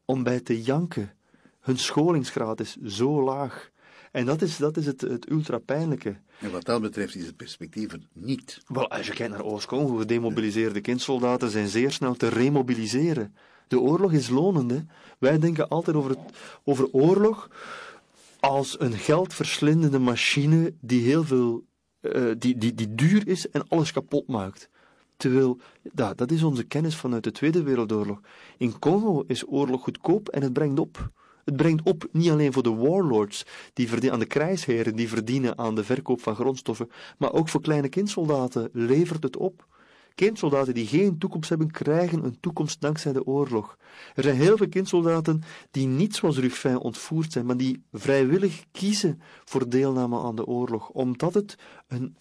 [0.06, 1.14] om bij te janken.
[1.60, 3.72] Hun scholingsgraad is zo laag.
[4.12, 6.16] En dat is, dat is het, het ultra pijnlijke.
[6.40, 8.62] En wat dat betreft is het perspectief er niet.
[8.68, 13.36] Wel, als je kijkt naar Oost-Congo, gedemobiliseerde kindsoldaten zijn zeer snel te remobiliseren.
[13.68, 14.86] De oorlog is lonend.
[15.20, 16.20] Wij denken altijd over, het,
[16.64, 17.50] over oorlog
[18.40, 21.64] als een geldverslindende machine die heel veel,
[22.02, 24.70] uh, die, die, die duur is en alles kapot maakt.
[25.18, 25.58] Terwijl,
[25.96, 28.22] ja, dat is onze kennis vanuit de Tweede Wereldoorlog.
[28.58, 31.12] In Congo is oorlog goedkoop en het brengt op.
[31.46, 35.58] Het brengt op niet alleen voor de warlords, die verdienen, aan de krijgsheren, die verdienen
[35.58, 39.66] aan de verkoop van grondstoffen, maar ook voor kleine kindsoldaten levert het op.
[40.20, 43.78] Kindsoldaten die geen toekomst hebben, krijgen een toekomst dankzij de oorlog.
[44.16, 49.22] Er zijn heel veel kindsoldaten die niet zoals Ruffin ontvoerd zijn, maar die vrijwillig kiezen
[49.46, 51.56] voor deelname aan de oorlog, omdat het
[51.88, 52.18] een,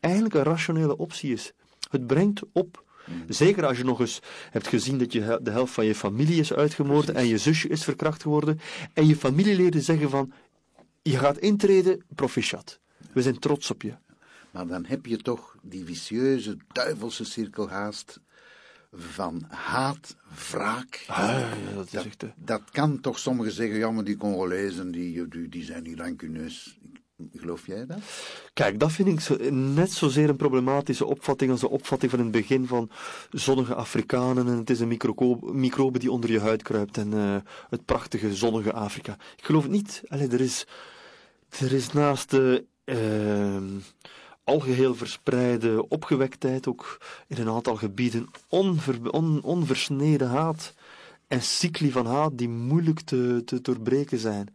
[0.00, 1.52] eigenlijk een rationele optie is.
[1.90, 2.84] Het brengt op.
[3.28, 6.52] Zeker als je nog eens hebt gezien dat je de helft van je familie is
[6.52, 8.60] uitgemoord en je zusje is verkracht geworden
[8.92, 10.32] en je familieleden zeggen van
[11.02, 12.80] je gaat intreden, proficiat.
[13.12, 13.94] We zijn trots op je.
[14.52, 18.20] Maar dan heb je toch die vicieuze, duivelse cirkel haast
[18.92, 20.16] van haat,
[20.50, 21.04] wraak.
[21.06, 25.48] Ah, ja, dat, echt, dat kan toch sommigen zeggen, ja, maar die Congolezen, die, die,
[25.48, 26.78] die zijn niet rancuneus.
[27.34, 27.98] Geloof jij dat?
[28.52, 32.26] Kijk, dat vind ik zo, net zozeer een problematische opvatting als de opvatting van in
[32.26, 32.90] het begin van
[33.30, 37.36] zonnige Afrikanen en het is een microbe, microbe die onder je huid kruipt en uh,
[37.68, 39.12] het prachtige zonnige Afrika.
[39.36, 40.02] Ik geloof het niet.
[40.06, 40.66] Allee, er, is,
[41.48, 43.80] er is naast de uh,
[44.44, 50.74] algeheel verspreide opgewektheid ook in een aantal gebieden onver, on, onversneden haat
[51.28, 54.54] en cycli van haat die moeilijk te, te doorbreken zijn.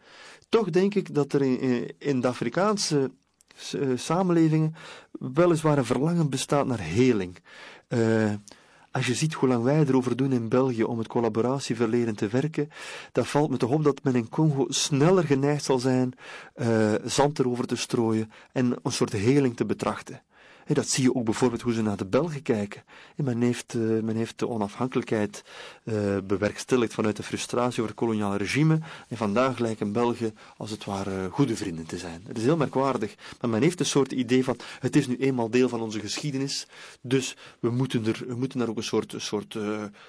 [0.50, 3.12] Toch denk ik dat er in, in de Afrikaanse
[3.76, 4.76] uh, samenlevingen
[5.12, 7.38] weliswaar een verlangen bestaat naar heling.
[7.90, 8.34] Uh,
[8.98, 12.70] als je ziet hoe lang wij erover doen in België om het collaboratieverleden te werken,
[13.12, 16.14] dan valt me toch op dat men in Congo sneller geneigd zal zijn
[16.56, 20.22] uh, zand erover te strooien en een soort heling te betrachten
[20.74, 22.84] dat zie je ook bijvoorbeeld hoe ze naar de Belgen kijken.
[23.16, 25.44] men, heeft, eh, men heeft de onafhankelijkheid
[25.84, 28.80] uh, bewerkstelligd vanuit de frustratie over het koloniale regime.
[29.08, 32.24] En vandaag lijken Belgen als het ware goede vrienden te zijn.
[32.28, 33.16] Het is heel merkwaardig.
[33.42, 36.68] Maar men heeft een soort idee van, het is nu eenmaal deel van onze geschiedenis.
[37.02, 39.58] Dus we moeten, er, we moeten daar ook een soort, soort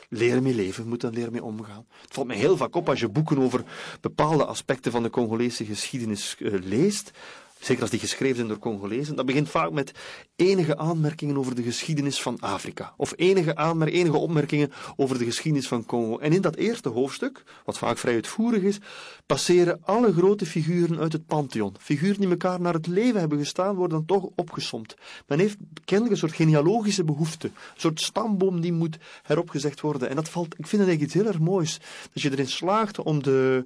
[0.09, 0.83] leren mee leven.
[0.83, 1.87] We moeten daar leren mee omgaan.
[2.03, 3.65] Het valt mij heel vaak op als je boeken over
[4.01, 7.13] bepaalde aspecten van de Congolese geschiedenis leest
[7.61, 9.93] zeker als die geschreven zijn door Congolezen, dat begint vaak met
[10.37, 12.95] enige aanmerkingen over de geschiedenis van Afrika.
[12.97, 16.19] Of enige, aanmer enige opmerkingen over de geschiedenis van Congo.
[16.19, 18.79] En in dat eerste hoofdstuk, wat vaak vrij uitvoerig is,
[19.27, 21.75] passeren alle grote figuren uit het pantheon.
[21.79, 24.95] Figuren die elkaar naar het leven hebben gestaan, worden dan toch opgesomd.
[25.27, 27.47] Men heeft kennelijk een soort genealogische behoefte.
[27.47, 30.09] Een soort stamboom die moet heropgezegd worden.
[30.09, 31.81] En dat valt, ik vind het eigenlijk iets heel erg moois.
[32.13, 33.65] Dat je erin slaagt om de,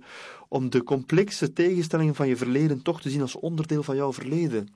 [0.53, 4.69] om de complexe tegenstellingen van je verleden toch te zien als onderdeel van jouw verleden.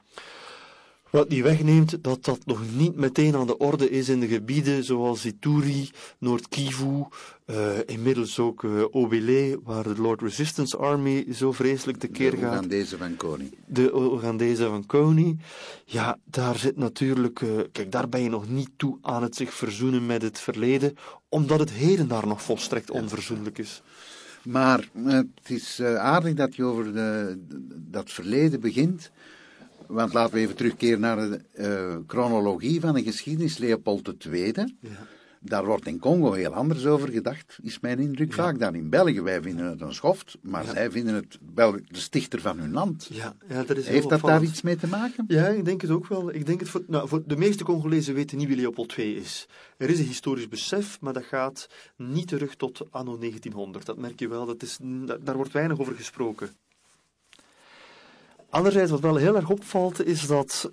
[1.11, 4.85] Wat niet wegneemt dat dat nog niet meteen aan de orde is in de gebieden
[4.85, 7.05] zoals Ituri, Noord-Kivu,
[7.47, 12.41] uh, inmiddels ook uh, Obele, waar de Lord Resistance Army zo vreselijk tekeer gaat.
[12.41, 13.51] De Oegandese van Kony.
[13.67, 15.37] De Oegandese van Kony.
[15.85, 19.55] Ja, daar zit natuurlijk, uh, kijk, daar ben je nog niet toe aan het zich
[19.55, 20.95] verzoenen met het verleden,
[21.29, 23.83] omdat het heden daar nog volstrekt onverzoenlijk is.
[24.47, 27.39] Maar het is aardig dat je over de,
[27.91, 29.11] dat verleden begint.
[29.87, 33.59] Want laten we even terugkeren naar de uh, chronologie van de geschiedenis.
[33.59, 34.53] Leopold II.
[34.81, 34.91] Ja.
[35.49, 39.21] Daar wordt in Congo heel anders over gedacht, is mijn indruk vaak, dan in België.
[39.21, 43.09] Wij vinden het een schoft, maar zij vinden het wel de stichter van hun land.
[43.11, 45.25] Ja, ja, dat is Heeft dat daar iets mee te maken?
[45.29, 46.35] Ja, ik denk het ook wel.
[46.35, 49.49] Ik denk het voor, nou, voor de meeste Congolezen weten niet wie Leopold II is.
[49.77, 53.87] Er is een historisch besef, maar dat gaat niet terug tot anno 1900.
[53.87, 54.79] Dat merk je wel, dat is,
[55.21, 56.51] daar wordt weinig over gesproken.
[58.51, 60.71] Anderzijds, wat wel heel erg opvalt, is dat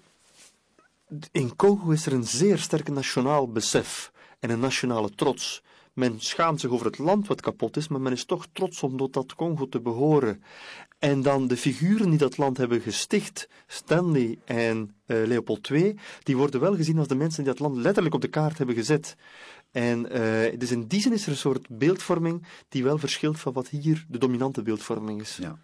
[1.32, 4.12] in Congo is er een zeer sterk nationaal besef
[4.44, 5.62] en een nationale trots.
[5.94, 8.98] Men schaamt zich over het land wat kapot is, maar men is toch trots om
[8.98, 10.44] tot dat Congo te behoren.
[11.00, 16.38] En dan de figuren die dat land hebben gesticht, Stanley en uh, Leopold II, die
[16.38, 19.16] worden wel gezien als de mensen die dat land letterlijk op de kaart hebben gezet.
[19.72, 23.54] En uh, dus in die zin is er een soort beeldvorming die wel verschilt van
[23.54, 25.38] wat hier de dominante beeldvorming is.
[25.42, 25.60] Ja.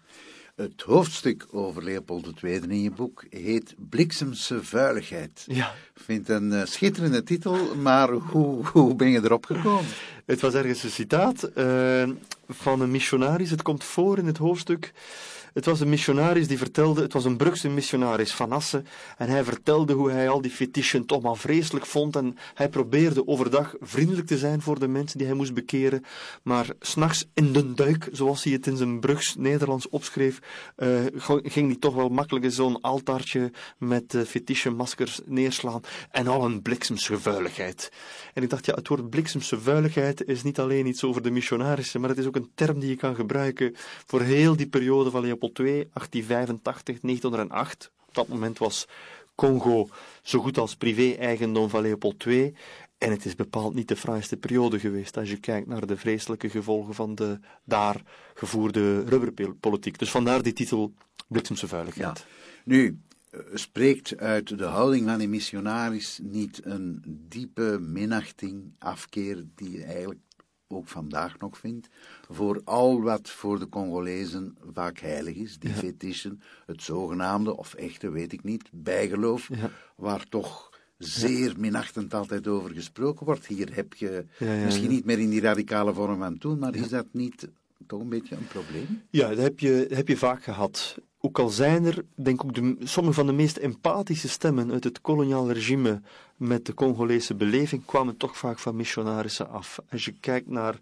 [0.60, 5.44] Het hoofdstuk over Leopold II in je boek heet Bliksemse vuiligheid.
[5.46, 5.72] Ja.
[5.94, 9.90] Ik vind een uh, schitterende titel, maar hoe, hoe ben je erop gekomen?
[10.24, 12.08] Het was ergens een citaat uh,
[12.48, 13.50] van een missionaris.
[13.50, 14.92] Het komt voor in het hoofdstuk
[15.52, 18.86] het was een missionaris die vertelde, het was een Brugse missionaris van Assen,
[19.16, 23.26] en hij vertelde hoe hij al die fetischen toch maar vreselijk vond, en hij probeerde
[23.26, 26.04] overdag vriendelijk te zijn voor de mensen die hij moest bekeren,
[26.42, 30.38] maar s'nachts in de duik, zoals hij het in zijn Brugs Nederlands opschreef,
[30.76, 30.88] uh,
[31.42, 36.62] ging hij toch wel makkelijk zo'n altaartje met uh, fetische maskers neerslaan, en al een
[36.62, 37.92] bliksemse vuiligheid.
[38.34, 42.00] En ik dacht, ja, het woord bliksemse vuiligheid is niet alleen iets over de missionarissen,
[42.00, 43.74] maar het is ook een term die je kan gebruiken
[44.06, 47.90] voor heel die periode van Leopold II, 1885, 1908.
[48.08, 48.86] Op dat moment was
[49.34, 49.88] Congo
[50.22, 52.54] zo goed als privé-eigendom van Leopold II.
[52.98, 56.50] En het is bepaald niet de fraaiste periode geweest als je kijkt naar de vreselijke
[56.50, 58.02] gevolgen van de daar
[58.34, 59.98] gevoerde rubberpolitiek.
[59.98, 60.92] Dus vandaar die titel
[61.28, 62.18] Bliksemse vuiligheid.
[62.18, 62.24] Ja.
[62.64, 63.00] Nu,
[63.30, 70.20] eh, spreekt uit de houding van die missionaris niet een diepe minachting, afkeer, die eigenlijk
[70.72, 71.88] ook vandaag nog vindt,
[72.30, 75.76] voor al wat voor de Congolezen vaak heilig is, die ja.
[75.76, 79.50] fetischen, het zogenaamde, of echte, weet ik niet, bijgeloof,
[79.96, 83.46] waar toch zeer minachtend altijd over gesproken wordt.
[83.46, 87.06] Hier heb je misschien niet meer in die radicale vorm van toen, maar is dat
[87.12, 87.48] niet
[87.86, 89.02] toch een beetje een probleem?
[89.10, 90.98] Ja, dat heb je, heb je vaak gehad.
[91.20, 95.00] Ook al zijn er, denk ik, de, sommige van de meest empathische stemmen uit het
[95.00, 96.00] koloniaal regime
[96.36, 99.78] met de Congolese beleving kwamen toch vaak van missionarissen af.
[99.90, 100.80] Als je kijkt naar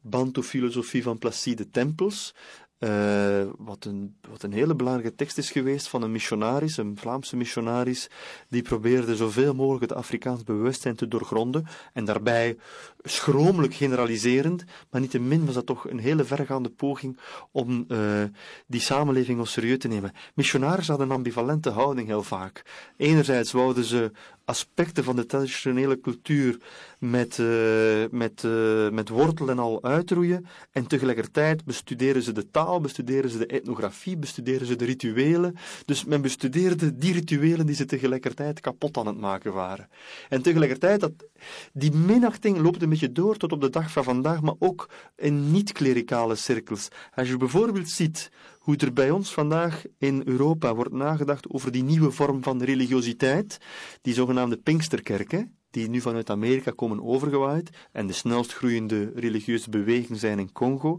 [0.00, 2.34] Bantu-filosofie van Placide Tempels,
[2.80, 7.36] uh, wat, een, wat een hele belangrijke tekst is geweest van een missionaris, een Vlaamse
[7.36, 8.10] missionaris,
[8.48, 12.56] die probeerde zoveel mogelijk het Afrikaans bewustzijn te doorgronden en daarbij
[13.02, 17.18] schromelijk generaliserend, maar niettemin was dat toch een hele vergaande poging
[17.50, 17.98] om uh,
[18.66, 20.12] die samenleving op serieus te nemen.
[20.34, 22.62] Missionarissen hadden een ambivalente houding heel vaak.
[22.96, 24.12] Enerzijds wouden ze
[24.50, 26.56] aspecten van de traditionele cultuur
[26.98, 30.46] met, uh, met, uh, met wortel en al uitroeien.
[30.70, 35.56] En tegelijkertijd bestuderen ze de taal, bestuderen ze de etnografie, bestuderen ze de rituelen.
[35.84, 39.88] Dus men bestudeerde die rituelen die ze tegelijkertijd kapot aan het maken waren.
[40.28, 41.12] En tegelijkertijd, dat,
[41.72, 45.50] die minachting loopt een beetje door tot op de dag van vandaag, maar ook in
[45.50, 46.88] niet-klerikale cirkels.
[47.14, 48.30] Als je bijvoorbeeld ziet
[48.70, 53.58] hoe er bij ons vandaag in Europa wordt nagedacht over die nieuwe vorm van religiositeit,
[54.02, 60.18] die zogenaamde Pinksterkerken, die nu vanuit Amerika komen overgewaaid en de snelst groeiende religieuze beweging
[60.18, 60.98] zijn in Congo.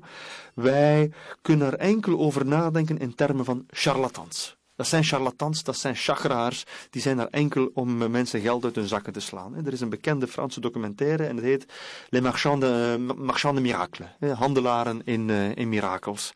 [0.53, 4.59] Wij kunnen er enkel over nadenken in termen van charlatans.
[4.75, 8.87] Dat zijn charlatans, dat zijn chagraars, die zijn er enkel om mensen geld uit hun
[8.87, 9.65] zakken te slaan.
[9.65, 11.65] Er is een bekende Franse documentaire en het heet
[12.09, 16.33] Les Marchands de, Marchands de Miracles, handelaren in, eh, in mirakels.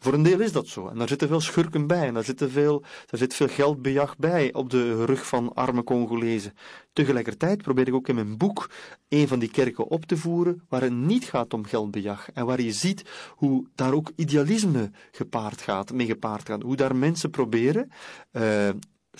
[0.00, 0.88] Voor een deel is dat zo.
[0.88, 2.06] En daar zitten veel schurken bij.
[2.06, 6.54] En daar, zitten veel, daar zit veel geldbejag bij op de rug van arme Congolezen.
[6.92, 8.70] Tegelijkertijd probeer ik ook in mijn boek
[9.08, 12.30] een van die kerken op te voeren waar het niet gaat om geldbejag.
[12.32, 16.62] En waar je ziet hoe daar ook idealisme gepaard gaat, mee gepaard gaat.
[16.62, 17.90] Hoe daar mensen proberen
[18.32, 18.68] uh,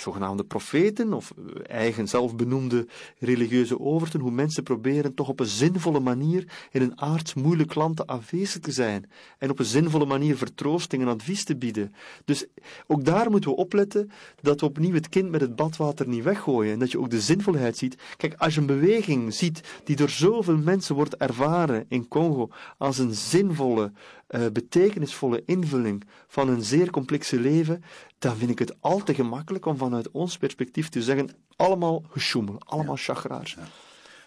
[0.01, 2.87] zogenaamde profeten of eh, eigen zelfbenoemde
[3.19, 8.07] religieuze overten, hoe mensen proberen toch op een zinvolle manier in een aards moeilijk land
[8.07, 11.95] aanwezig te zijn en op een zinvolle manier vertroosting en advies te bieden.
[12.25, 12.47] Dus
[12.87, 16.73] ook daar moeten we opletten dat we opnieuw het kind met het badwater niet weggooien
[16.73, 17.97] en dat je ook de zinvolheid ziet.
[18.17, 22.99] Kijk, als je een beweging ziet die door zoveel mensen wordt ervaren in Congo als
[22.99, 23.93] een zinvolle,
[24.31, 27.83] uh, betekenisvolle invulling van een zeer complexe leven,
[28.19, 32.57] dan vind ik het al te gemakkelijk om vanuit ons perspectief te zeggen: allemaal gesjoemel,
[32.59, 33.03] allemaal ja.
[33.03, 33.55] chagraars.
[33.55, 33.69] Ja.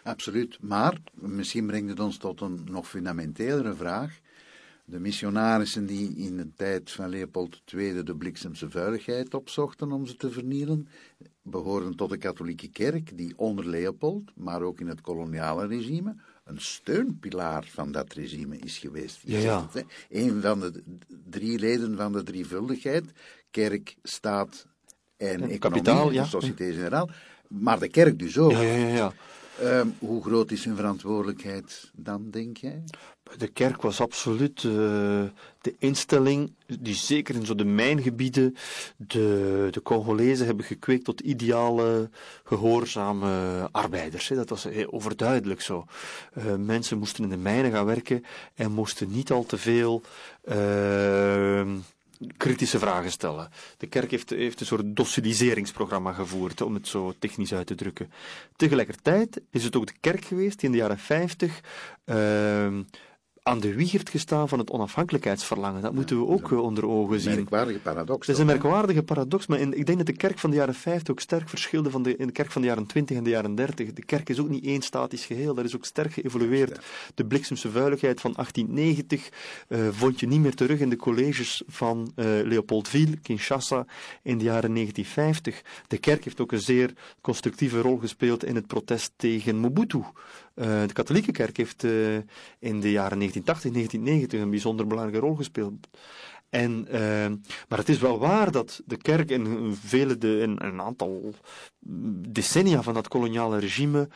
[0.03, 0.57] Absoluut.
[0.61, 4.19] Maar misschien brengt het ons tot een nog fundamentelere vraag.
[4.85, 10.15] De missionarissen die in de tijd van Leopold II de bliksemse vuiligheid opzochten om ze
[10.15, 10.87] te vernielen,
[11.41, 16.15] behoorden tot de katholieke kerk, die onder Leopold, maar ook in het koloniale regime,
[16.51, 19.19] een steunpilaar van dat regime is geweest.
[19.25, 19.67] Ja, ja.
[19.71, 20.83] Het, een van de
[21.29, 23.11] drie leden van de drievuldigheid,
[23.51, 24.67] kerk, staat
[25.17, 26.25] en, en economie, kapitaal, ja.
[26.25, 27.09] Société Générale,
[27.47, 28.51] maar de kerk dus ook.
[28.51, 29.13] Ja, ja, ja.
[29.63, 32.83] Um, hoe groot is hun verantwoordelijkheid dan, denk jij?
[33.37, 34.73] De kerk was absoluut uh,
[35.61, 38.55] de instelling die zeker in zo de mijngebieden
[38.97, 42.09] de, de Congolezen hebben gekweekt tot ideale,
[42.43, 44.27] gehoorzame arbeiders.
[44.27, 45.85] Dat was overduidelijk zo.
[46.37, 48.23] Uh, mensen moesten in de mijnen gaan werken
[48.55, 50.01] en moesten niet al te veel...
[50.49, 51.67] Uh,
[52.37, 53.49] kritische vragen stellen.
[53.77, 58.11] De kerk heeft, heeft een soort dociliseringsprogramma gevoerd, om het zo technisch uit te drukken.
[58.55, 61.61] Tegelijkertijd is het ook de kerk geweest die in de jaren 50
[62.05, 62.15] uh,
[63.43, 65.81] aan de wiegert gestaan van het onafhankelijkheidsverlangen.
[65.81, 67.31] Dat moeten we ook eh, onder ogen zien.
[67.31, 68.27] Een merkwaardige paradox.
[68.27, 70.73] Het is een merkwaardige paradox, maar in, ik denk dat de kerk van de jaren
[70.73, 73.29] 50 ook sterk verschilde van de, in de kerk van de jaren 20 en de
[73.29, 73.93] jaren 30.
[73.93, 76.79] De kerk is ook niet één statisch geheel, dat is ook sterk geëvolueerd.
[77.15, 79.29] De bliksemse vuiligheid van 1890
[79.67, 83.85] uh, eh, vond je niet meer terug in de colleges van uh, Leopoldville, Kinshasa
[84.21, 85.61] in de jaren 1950.
[85.87, 90.03] De kerk heeft ook een zeer constructieve rol gespeeld in het protest tegen Mobutu.
[90.55, 92.15] Uh, de katholieke kerk heeft uh,
[92.59, 95.87] in de jaren 1980, 1990 een bijzonder belangrijke rol gespeeld.
[96.49, 97.27] En, uh,
[97.67, 101.33] maar het is wel waar dat de kerk in, vele de, in een aantal
[102.29, 104.07] decennia van dat koloniale regime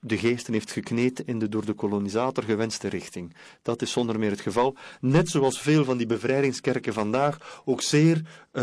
[0.00, 3.34] de geesten heeft gekneed in de door de kolonisator gewenste richting.
[3.62, 4.76] Dat is zonder meer het geval.
[5.00, 8.62] Net zoals veel van die bevrijdingskerken vandaag ook zeer uh,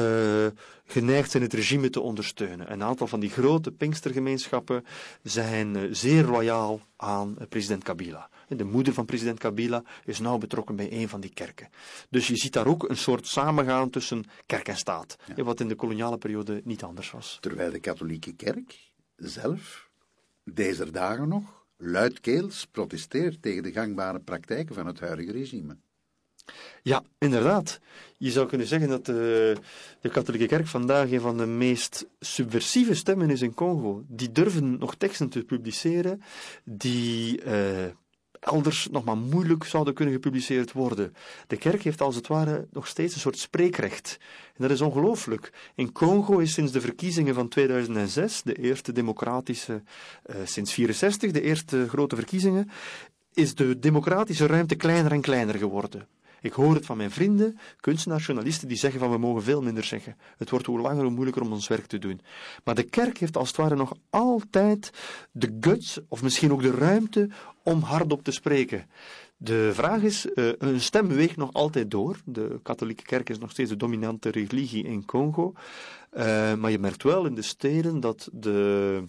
[0.85, 2.71] geneigd zijn het regime te ondersteunen.
[2.71, 4.85] Een aantal van die grote Pinkstergemeenschappen
[5.23, 8.29] zijn uh, zeer loyaal aan president Kabila.
[8.47, 11.69] De moeder van president Kabila is nauw betrokken bij een van die kerken.
[12.09, 15.43] Dus je ziet daar ook een soort samengaan tussen kerk en staat, ja.
[15.43, 17.37] wat in de koloniale periode niet anders was.
[17.41, 19.84] Terwijl de katholieke kerk zelf
[20.53, 25.77] deze dagen nog luidkeels protesteert tegen de gangbare praktijken van het huidige regime.
[26.81, 27.79] Ja, inderdaad.
[28.17, 29.55] Je zou kunnen zeggen dat de,
[30.01, 34.03] de, katholieke kerk vandaag een van de meest subversieve stemmen is in Congo.
[34.07, 36.21] Die durven nog teksten te publiceren
[36.63, 37.85] die uh,
[38.45, 41.13] elders nog maar moeilijk zouden kunnen gepubliceerd worden.
[41.47, 44.17] De kerk heeft als het ware nog steeds een soort spreekrecht.
[44.45, 45.53] En dat is ongelooflijk.
[45.75, 49.83] In Congo is sinds de verkiezingen van 2006, de eerste democratische
[50.25, 52.69] uh, sinds 64, de eerste grote verkiezingen,
[53.33, 56.07] is de democratische ruimte kleiner en kleiner geworden.
[56.41, 59.83] Ik hoor het van mijn vrienden, kunstenaars, journalisten, die zeggen van we mogen veel minder
[59.83, 60.17] zeggen.
[60.37, 62.21] Het wordt hoe langer hoe moeilijker om ons werk te doen.
[62.63, 64.91] Maar de kerk heeft als het ware nog altijd
[65.31, 67.29] de guts, of misschien ook de ruimte,
[67.63, 68.89] om hardop te spreken.
[69.37, 70.27] De vraag is,
[70.57, 72.17] hun stem weegt nog altijd door.
[72.25, 75.53] De katholieke kerk is nog steeds de dominante religie in Congo.
[76.17, 79.03] Uh, maar je merkt wel in de steden dat de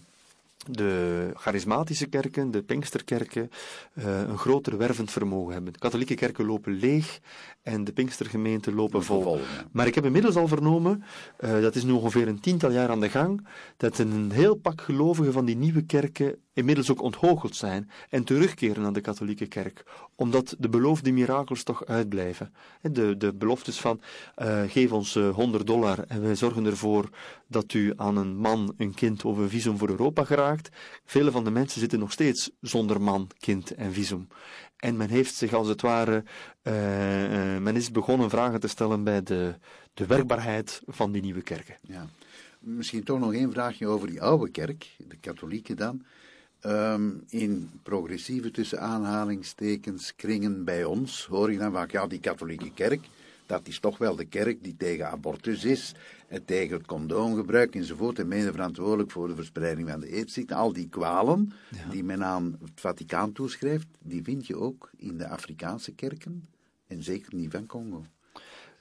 [0.70, 3.50] de charismatische kerken, de Pinksterkerken,
[3.94, 5.72] uh, een groter wervend vermogen hebben.
[5.72, 7.20] De katholieke kerken lopen leeg
[7.62, 9.22] en de Pinkstergemeenten lopen vol.
[9.22, 9.40] vol
[9.72, 11.04] Maar ik heb inmiddels al vernomen,
[11.40, 13.46] uh, dat is nu ongeveer een tiental jaar aan de gang,
[13.76, 18.82] dat een heel pak gelovigen van die nieuwe kerken inmiddels ook onthoogeld zijn en terugkeren
[18.82, 22.52] naar de katholieke kerk, omdat de beloofde mirakels toch uitblijven.
[22.80, 24.00] De, de beloftes van
[24.36, 27.08] uh, geef ons 100 dollar en wij zorgen ervoor
[27.46, 30.55] dat u aan een man, een kind of een visum voor Europa geraakt.
[31.04, 34.28] Vele van de mensen zitten nog steeds zonder man, kind en visum.
[34.76, 36.24] En men heeft zich als het ware,
[36.62, 39.54] uh, uh, men is begonnen vragen te stellen bij de,
[39.94, 41.76] de werkbaarheid van die nieuwe kerken.
[41.80, 42.06] Ja.
[42.58, 46.04] Misschien toch nog één vraagje over die oude kerk, de katholieke dan.
[46.62, 52.72] Um, in progressieve tussen aanhalingstekens kringen bij ons hoor je dan vaak, ja, die katholieke
[52.74, 53.04] kerk,
[53.46, 55.94] dat is toch wel de kerk die tegen abortus is,
[56.28, 60.54] en tegen het condoomgebruik enzovoort, en mede verantwoordelijk voor de verspreiding van de aidsziekte.
[60.54, 61.90] Al die kwalen ja.
[61.90, 66.48] die men aan het Vaticaan toeschrijft, die vind je ook in de Afrikaanse kerken,
[66.86, 68.04] en zeker niet van Congo.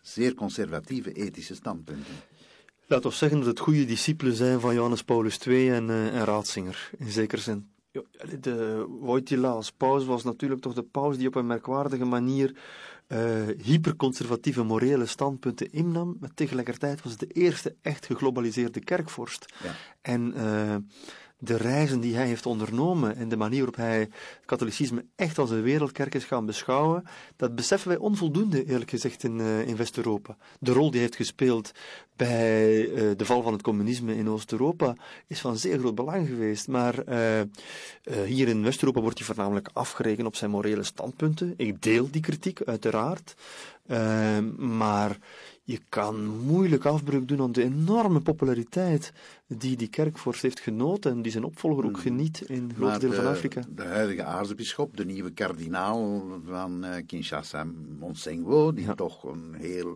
[0.01, 2.13] Zeer conservatieve ethische standpunten.
[2.87, 6.23] Laat ons zeggen dat het goede discipelen zijn van Johannes Paulus II en, uh, en
[6.23, 7.69] Ratzinger, in zekere zin.
[8.39, 12.55] De Wojtyla als paus was natuurlijk toch de paus die op een merkwaardige manier
[13.07, 13.19] uh,
[13.63, 19.53] hyperconservatieve morele standpunten innam, maar tegelijkertijd was het de eerste echt geglobaliseerde kerkvorst.
[19.63, 19.71] Ja.
[20.01, 20.75] En uh,
[21.37, 25.49] de reizen die hij heeft ondernomen en de manier waarop hij het katholicisme echt als
[25.49, 27.03] een wereldkerk is gaan beschouwen,
[27.35, 30.37] dat beseffen wij onvoldoende, eerlijk gezegd, in, in West-Europa.
[30.59, 31.71] De rol die hij heeft gespeeld
[32.15, 34.95] bij uh, de val van het communisme in Oost-Europa
[35.27, 36.67] is van zeer groot belang geweest.
[36.67, 37.41] Maar uh,
[38.25, 41.53] hier in West-Europa wordt hij voornamelijk afgerekend op zijn morele standpunten.
[41.57, 43.35] Ik deel die kritiek, uiteraard.
[44.57, 45.17] maar
[45.67, 49.11] je kan moeilijk afbreuk doen aan de enorme populariteit
[49.47, 52.01] die die kerkvorst heeft genoten en die zijn opvolger ook hmm.
[52.01, 53.63] geniet in grote delen van Afrika.
[53.69, 57.67] De huidige aartsbisschop, de nieuwe kardinaal van uh, Kinshasa,
[57.99, 58.95] Monsengwo, die ja.
[58.95, 59.95] toch een heel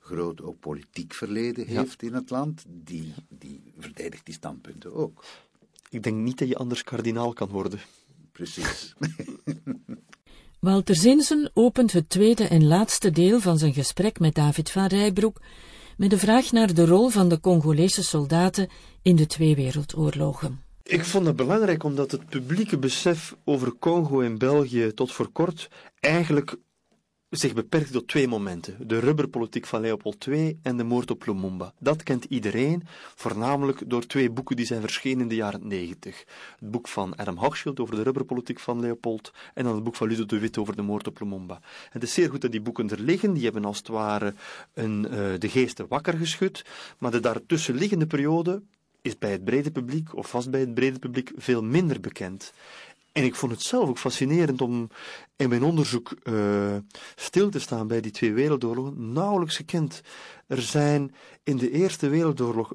[0.00, 2.08] groot ook politiek verleden heeft ja.
[2.08, 5.24] in het land, die, die verdedigt die standpunten ook.
[5.90, 7.80] Ik denk niet dat je anders kardinaal kan worden.
[8.32, 8.94] Precies.
[10.64, 15.40] Walter Zinsen opent het tweede en laatste deel van zijn gesprek met David van Rijbroek
[15.96, 18.68] met de vraag naar de rol van de Congolese soldaten
[19.02, 20.62] in de twee wereldoorlogen.
[20.82, 25.68] Ik vond het belangrijk omdat het publieke besef over Congo en België tot voor kort
[26.00, 26.56] eigenlijk
[27.38, 31.72] zich beperkt tot twee momenten: de rubberpolitiek van Leopold II en de moord op Lumumba.
[31.78, 32.82] Dat kent iedereen,
[33.14, 36.24] voornamelijk door twee boeken die zijn verschenen in de jaren 90.
[36.58, 40.08] Het boek van Adam Hochschild over de rubberpolitiek van Leopold en dan het boek van
[40.08, 41.60] Ludo de Wit over de moord op Lumumba.
[41.90, 44.34] Het is zeer goed dat die boeken er liggen, die hebben als het ware
[44.74, 46.64] een, uh, de geesten wakker geschud,
[46.98, 48.62] maar de daartussen liggende periode
[49.02, 52.52] is bij het brede publiek, of vast bij het brede publiek, veel minder bekend.
[53.14, 54.88] En ik vond het zelf ook fascinerend om
[55.36, 56.76] in mijn onderzoek uh,
[57.14, 59.12] stil te staan bij die twee wereldoorlogen.
[59.12, 60.00] Nauwelijks gekend.
[60.46, 62.72] Er zijn in de Eerste Wereldoorlog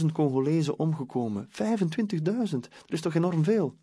[0.00, 1.48] 25.000 Congolezen omgekomen.
[1.50, 2.24] 25.000.
[2.50, 3.76] Dat is toch enorm veel?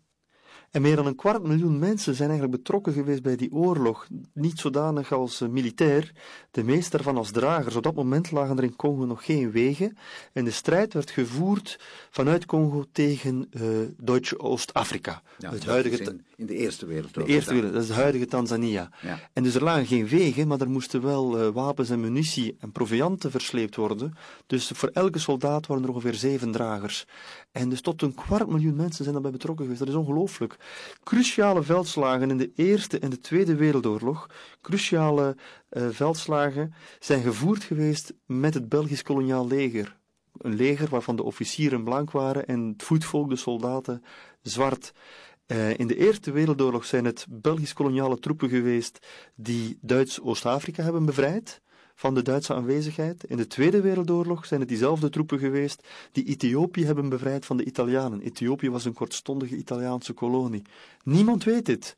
[0.70, 4.06] En meer dan een kwart miljoen mensen zijn eigenlijk betrokken geweest bij die oorlog.
[4.32, 6.12] Niet zodanig als uh, militair,
[6.50, 7.76] de meeste daarvan als dragers.
[7.76, 9.96] Op dat moment lagen er in Congo nog geen wegen.
[10.32, 11.78] En de strijd werd gevoerd
[12.10, 13.62] vanuit Congo tegen uh,
[13.96, 15.22] Duitse Oost-Afrika.
[15.38, 17.28] Ja, het huidige in, in, de Eerste Wereldoorlog.
[17.28, 18.90] De Eerste Wereldoorlog, dat is het huidige Tanzania.
[19.02, 19.18] Ja.
[19.32, 22.72] En dus er lagen geen wegen, maar er moesten wel uh, wapens en munitie en
[22.72, 24.14] provianten versleept worden.
[24.46, 27.06] Dus voor elke soldaat waren er ongeveer zeven dragers.
[27.52, 29.84] En dus tot een kwart miljoen mensen zijn daarbij betrokken geweest.
[29.84, 30.58] Dat is ongelooflijk.
[31.04, 34.26] Cruciale veldslagen in de Eerste en de Tweede Wereldoorlog,
[34.60, 35.36] cruciale
[35.70, 39.98] uh, veldslagen, zijn gevoerd geweest met het Belgisch koloniaal leger.
[40.38, 44.04] Een leger waarvan de officieren blank waren en het voetvolk, de soldaten,
[44.42, 44.92] zwart.
[45.46, 51.04] Uh, in de Eerste Wereldoorlog zijn het Belgisch koloniale troepen geweest die Duits Oost-Afrika hebben
[51.04, 51.60] bevrijd
[52.00, 53.24] van de Duitse aanwezigheid.
[53.24, 57.64] In de Tweede Wereldoorlog zijn het diezelfde troepen geweest die Ethiopië hebben bevrijd van de
[57.64, 58.20] Italianen.
[58.20, 60.62] Ethiopië was een kortstondige Italiaanse kolonie.
[61.04, 61.96] Niemand weet dit.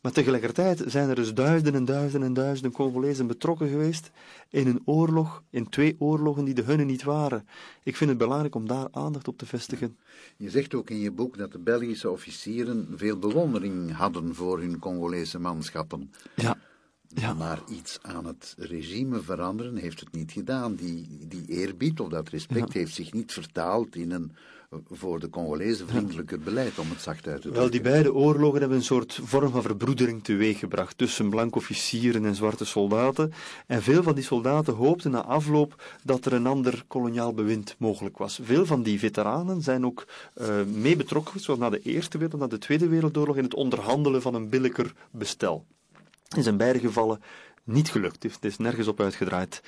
[0.00, 4.10] Maar tegelijkertijd zijn er dus duizenden en duizenden en duizenden Congolezen betrokken geweest
[4.50, 7.48] in een oorlog, in twee oorlogen die de hunne niet waren.
[7.82, 9.96] Ik vind het belangrijk om daar aandacht op te vestigen.
[10.36, 14.78] Je zegt ook in je boek dat de Belgische officieren veel bewondering hadden voor hun
[14.78, 16.12] Congolese manschappen.
[16.34, 16.56] Ja.
[17.14, 17.34] Ja.
[17.34, 20.74] Maar iets aan het regime veranderen heeft het niet gedaan.
[20.74, 24.32] Die, die eerbied of dat respect heeft zich niet vertaald in een
[24.90, 27.60] voor de Congolezen vriendelijker beleid, om het zacht uit te drukken.
[27.60, 32.34] Wel, die beide oorlogen hebben een soort vorm van verbroedering teweeggebracht tussen blanke officieren en
[32.34, 33.32] zwarte soldaten.
[33.66, 38.18] En veel van die soldaten hoopten na afloop dat er een ander koloniaal bewind mogelijk
[38.18, 38.40] was.
[38.42, 40.06] Veel van die veteranen zijn ook
[40.40, 44.22] uh, mee betrokken, zoals na de Eerste Wereldoorlog, na de Tweede Wereldoorlog, in het onderhandelen
[44.22, 45.66] van een billijker bestel
[46.46, 47.20] in beide gevallen
[47.64, 48.22] niet gelukt.
[48.22, 49.62] Het is nergens op uitgedraaid.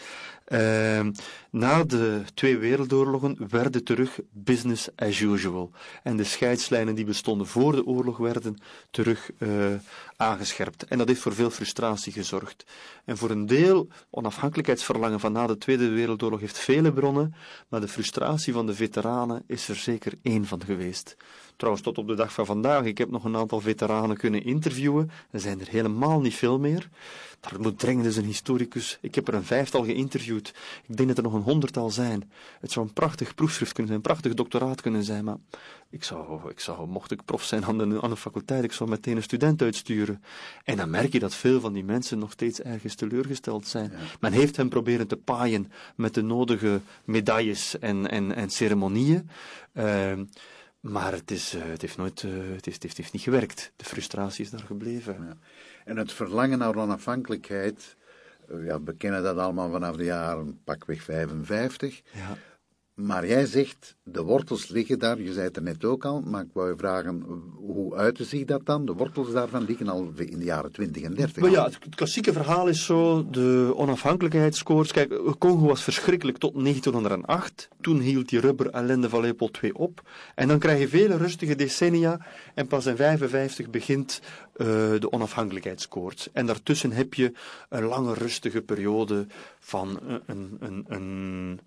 [0.48, 1.06] Uh,
[1.50, 5.70] na de twee wereldoorlogen werden terug business as usual.
[6.02, 8.56] En de scheidslijnen die bestonden voor de oorlog werden
[8.90, 9.48] terug uh,
[10.16, 10.84] aangescherpt.
[10.84, 12.64] En dat heeft voor veel frustratie gezorgd.
[13.04, 17.34] En voor een deel, onafhankelijkheidsverlangen van na de Tweede Wereldoorlog heeft vele bronnen,
[17.68, 21.16] maar de frustratie van de veteranen is er zeker één van geweest.
[21.56, 25.10] Trouwens, tot op de dag van vandaag, ik heb nog een aantal veteranen kunnen interviewen.
[25.30, 26.88] Er zijn er helemaal niet veel meer.
[27.40, 28.98] Daar moet dringend eens een historicus.
[29.00, 30.54] Ik heb er een vijftal geïnterviewd.
[30.86, 32.30] Ik denk dat er nog een honderdtal zijn.
[32.60, 35.36] Het zou een prachtig proefschrift kunnen zijn, een prachtig doctoraat kunnen zijn, maar
[35.90, 38.90] ik zou, ik zou mocht ik prof zijn aan de, aan de faculteit, ik zou
[38.90, 40.22] meteen een student uitsturen.
[40.64, 43.92] En dan merk je dat veel van die mensen nog steeds ergens teleurgesteld zijn.
[44.20, 49.30] Men heeft hen proberen te paaien met de nodige medailles en, en, en ceremonieën.
[49.74, 50.12] Uh,
[50.80, 53.72] maar het, is, uh, het, heeft nooit, uh, het, is, het, heeft, heeft niet gewerkt.
[53.76, 55.16] De frustratie is daar gebleven.
[55.20, 55.36] Ja.
[55.86, 57.96] En het verlangen naar onafhankelijkheid,
[58.50, 62.02] uh, ja, we kennen dat allemaal vanaf de jaren pakweg 55.
[62.12, 62.36] Ja.
[62.96, 66.42] Maar jij zegt, de wortels liggen daar, je zei het er net ook al, maar
[66.42, 67.22] ik wou je vragen,
[67.56, 68.86] hoe uitte zich dat dan?
[68.86, 71.42] De wortels daarvan liggen al in de jaren 20 en 30.
[71.42, 74.92] Maar ja, het klassieke verhaal is zo, de onafhankelijkheidskoorts.
[74.92, 77.68] Kijk, Congo was verschrikkelijk tot 1908.
[77.80, 80.02] Toen hield die rubber ellende van Leopold II op.
[80.34, 84.20] En dan krijg je vele rustige decennia en pas in 55 begint
[84.56, 84.66] uh,
[85.00, 86.28] de onafhankelijkheidskoorts.
[86.32, 87.32] En daartussen heb je
[87.68, 89.26] een lange rustige periode
[89.60, 91.60] van een, een, een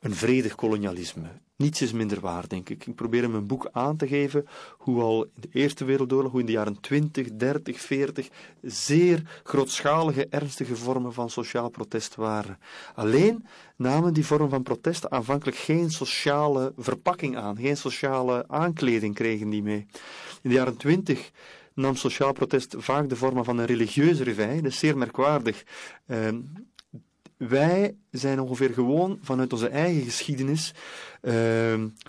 [0.00, 1.28] een vredig kolonialisme.
[1.56, 2.86] Niets is minder waar, denk ik.
[2.86, 4.46] Ik probeer in mijn boek aan te geven
[4.78, 8.28] hoe al in de Eerste Wereldoorlog, hoe in de jaren 20, 30, 40
[8.62, 12.58] zeer grootschalige, ernstige vormen van sociaal protest waren.
[12.94, 13.46] Alleen
[13.76, 19.62] namen die vormen van protest aanvankelijk geen sociale verpakking aan, geen sociale aankleding kregen die
[19.62, 19.86] mee.
[20.42, 21.30] In de jaren 20
[21.74, 24.56] nam sociaal protest vaak de vorm van een religieuze revij.
[24.56, 25.64] Dat is zeer merkwaardig.
[26.06, 26.28] Uh,
[27.48, 30.74] wij zijn ongeveer gewoon vanuit onze eigen geschiedenis
[31.22, 31.34] uh,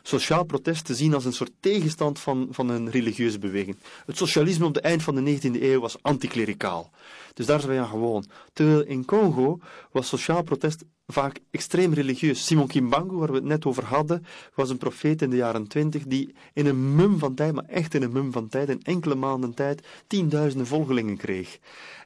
[0.01, 3.77] sociaal protest te zien als een soort tegenstand van, van een religieuze beweging.
[4.05, 6.91] Het socialisme op het eind van de 19e eeuw was anticlericaal.
[7.33, 8.25] Dus daar zijn wij aan gewoon.
[8.53, 9.59] Terwijl in Congo
[9.91, 12.45] was sociaal protest vaak extreem religieus.
[12.45, 14.25] Simon Kimbangu, waar we het net over hadden,
[14.55, 17.93] was een profeet in de jaren 20 die in een mum van tijd, maar echt
[17.93, 21.59] in een mum van tijd, in enkele maanden tijd, tienduizenden volgelingen kreeg.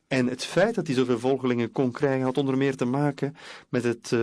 [0.08, 3.36] En het feit dat hij zoveel volgelingen kon krijgen, had onder meer te maken
[3.70, 4.20] met het, uh,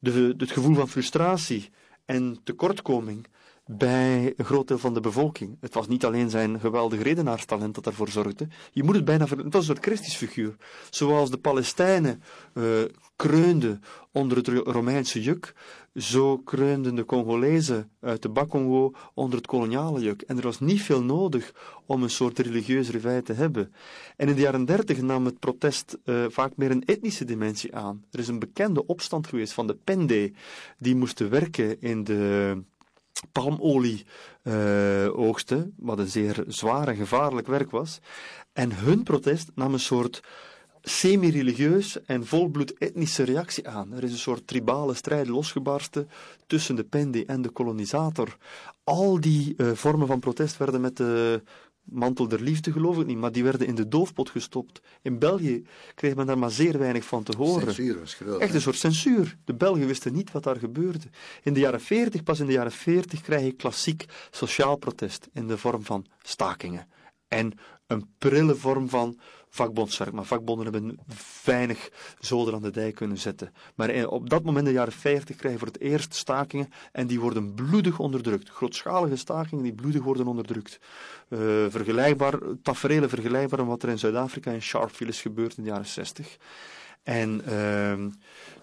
[0.00, 1.70] de, het gevoel van frustratie
[2.04, 3.26] en tekortkoming
[3.66, 5.56] bij een groot deel van de bevolking.
[5.60, 8.48] Het was niet alleen zijn geweldig redenaarstalent dat daarvoor zorgde.
[8.72, 9.24] Je moet het bijna...
[9.24, 10.56] Het was een soort Christus figuur.
[10.90, 12.22] Zoals de Palestijnen
[12.54, 12.64] uh,
[13.16, 15.54] kreunden onder het Romeinse juk,
[15.94, 20.22] zo kreunden de Congolezen uit de Bakongo onder het koloniale juk.
[20.22, 21.52] En er was niet veel nodig
[21.86, 23.72] om een soort religieus reveil te hebben.
[24.16, 28.04] En in de jaren dertig nam het protest uh, vaak meer een etnische dimensie aan.
[28.10, 30.32] Er is een bekende opstand geweest van de Pende,
[30.78, 32.62] die moesten werken in de
[33.32, 34.06] palmolie
[34.42, 38.00] uh, oogsten, wat een zeer zwaar en gevaarlijk werk was.
[38.52, 40.22] En hun protest nam een soort
[40.82, 43.92] semi-religieus en volbloed etnische reactie aan.
[43.92, 46.08] Er is een soort tribale strijd losgebarsten
[46.46, 48.36] tussen de Pendi en de kolonisator.
[48.84, 51.42] Al die uh, vormen van protest werden met de
[51.84, 54.80] mantel der liefde, geloof ik niet, maar die werden in de doofpot gestopt.
[55.02, 57.62] In België kreeg men daar maar zeer weinig van te horen.
[57.62, 58.40] Censuur was groot.
[58.40, 59.36] Echt een soort censuur.
[59.44, 61.06] De Belgen wisten niet wat daar gebeurde.
[61.42, 65.46] In de jaren 40, pas in de jaren 40, krijg je klassiek sociaal protest in
[65.46, 66.88] de vorm van stakingen.
[67.28, 67.52] En
[67.86, 69.18] een prille vorm van
[69.54, 70.12] vakbondswerk.
[70.12, 70.98] Maar vakbonden hebben
[71.44, 73.52] weinig zoden aan de dijk kunnen zetten.
[73.74, 77.20] Maar op dat moment, in de jaren 50, krijgen voor het eerst stakingen en die
[77.20, 78.48] worden bloedig onderdrukt.
[78.48, 80.78] Grootschalige stakingen die bloedig worden onderdrukt.
[81.28, 81.38] Uh,
[81.68, 85.86] vergelijkbaar, tafereelen vergelijkbaar aan wat er in Zuid-Afrika in Sharpeville is gebeurd in de jaren
[85.86, 86.36] 60.
[87.02, 88.04] En uh,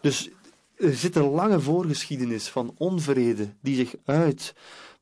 [0.02, 0.30] dus
[0.78, 4.54] er zit een lange voorgeschiedenis van onvrede die zich uit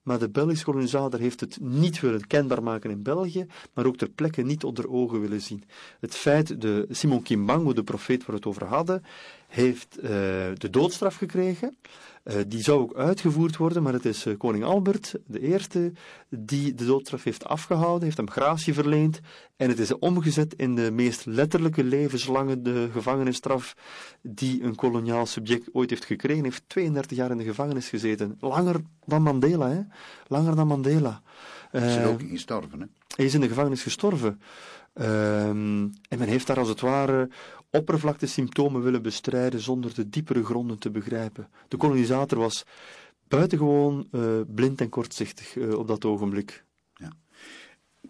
[0.04, 4.10] maar de Belgische kolonisator heeft het niet willen kenbaar maken in België, maar ook ter
[4.10, 5.64] plekke niet onder ogen willen zien.
[6.00, 9.04] Het feit, de Simon Kimbangu, de profeet waar we het over hadden,
[9.48, 10.10] heeft uh,
[10.54, 11.78] de doodstraf gekregen.
[12.30, 15.92] Uh, die zou ook uitgevoerd worden, maar het is uh, koning Albert, de eerste,
[16.30, 19.20] die de doodstraf heeft afgehouden, heeft hem gratie verleend
[19.58, 23.76] en het is omgezet in de meest letterlijke levenslange de gevangenisstraf
[24.22, 26.42] die een koloniaal subject ooit heeft gekregen.
[26.42, 28.38] Hij heeft 32 jaar in de gevangenis gezeten.
[28.40, 28.76] Langer
[29.06, 29.82] dan Mandela, hè?
[30.28, 31.22] Langer dan Mandela.
[31.72, 32.86] Hij is ook gestorven, hè?
[33.16, 34.42] Hij is in de gevangenis gestorven.
[34.94, 37.30] Ehm, en men heeft daar als het ware
[37.72, 41.50] oppervlaktesymptomen willen bestrijden zonder de diepere gronden te begrijpen.
[41.68, 42.66] De kolonisator was
[43.28, 46.64] buitengewoon uh, blind en kortzichtig uh, op dat ogenblik.
[46.94, 47.12] Ja.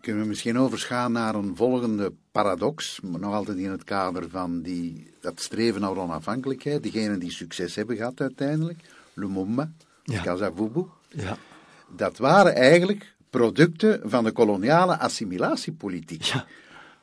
[0.01, 4.61] Kunnen we misschien overschaan naar een volgende paradox, maar nog altijd in het kader van
[4.61, 8.79] die, dat streven naar onafhankelijkheid, diegenen die succes hebben gehad uiteindelijk,
[9.13, 9.71] Lumumba,
[10.03, 10.21] ja.
[10.21, 11.37] Kasavubu, ja.
[11.95, 16.23] dat waren eigenlijk producten van de koloniale assimilatiepolitiek.
[16.23, 16.45] Ja.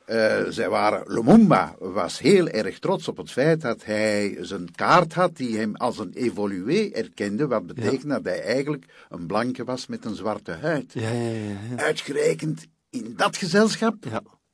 [0.09, 5.13] Uh, zij waren, Lumumba was heel erg trots op het feit dat hij zijn kaart
[5.13, 9.87] had die hem als een evolué erkende, wat betekent dat hij eigenlijk een blanke was
[9.87, 10.93] met een zwarte huid.
[10.93, 13.95] Ja, ja, Uitgerekend in dat gezelschap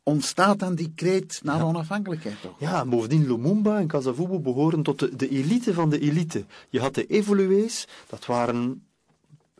[0.03, 2.59] ontstaat dan die kreet naar onafhankelijkheid toch?
[2.59, 6.45] Ja, bovendien Lumumba en Kasavubu behoren tot de, de elite van de elite.
[6.69, 8.87] Je had de evolués, dat waren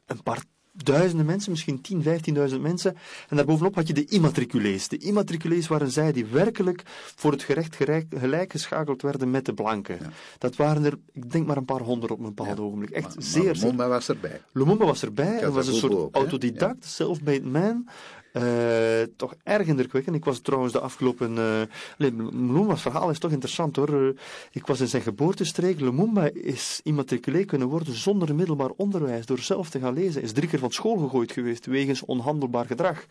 [0.05, 2.95] een paar duizenden mensen, misschien 10, 15.000 mensen.
[3.29, 4.87] En daarbovenop had je de immatriculees.
[4.87, 6.81] De immatriculees waren zij die werkelijk
[7.15, 7.75] voor het gerecht
[8.09, 9.99] gelijk, geschakeld werden met de blanken.
[10.37, 12.89] Dat waren er, ik denk maar een paar honderd op een bepaald ogenblik.
[12.89, 13.53] Echt maar, zeer...
[13.53, 14.41] Lumumba was erbij.
[14.51, 15.39] Lumumba was erbij.
[15.39, 17.87] Hij was een soort autodidact, self-made man.
[18.33, 20.15] Uh, toch erg indrukwekkend.
[20.15, 21.35] Ik was trouwens de afgelopen.
[21.35, 21.61] Uh,
[21.97, 23.89] Lumumba's verhaal is toch interessant hoor.
[23.89, 24.17] Uh,
[24.51, 25.79] ik was in zijn geboortestreek.
[25.79, 30.21] Lumumba is immatriculé kunnen worden zonder middelbaar onderwijs, door zelf te gaan lezen.
[30.21, 33.05] Is drie keer van school gegooid geweest wegens onhandelbaar gedrag.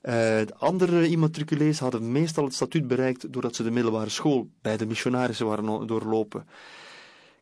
[0.00, 4.86] de andere immatriculees hadden meestal het statuut bereikt doordat ze de middelbare school bij de
[4.86, 6.44] missionarissen waren doorlopen.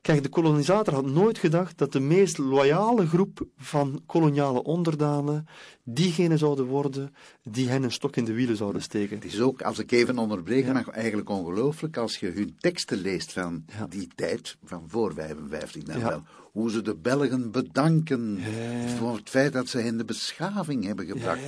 [0.04, 5.46] Kijk, de kolonisator had nooit gedacht dat de meest loyale groep van koloniale onderdanen
[5.84, 9.16] diegenen zouden worden die hen een stok in de wielen zouden steken.
[9.16, 13.32] Het is ook, als ik even onderbreken mag, eigenlijk ongelooflijk als je hun teksten leest
[13.32, 16.22] van die tijd, van voor 55 dan wel.
[16.52, 18.40] Hoe ze de Belgen bedanken
[18.98, 21.40] voor het feit dat ze hen de beschaving hebben gebracht.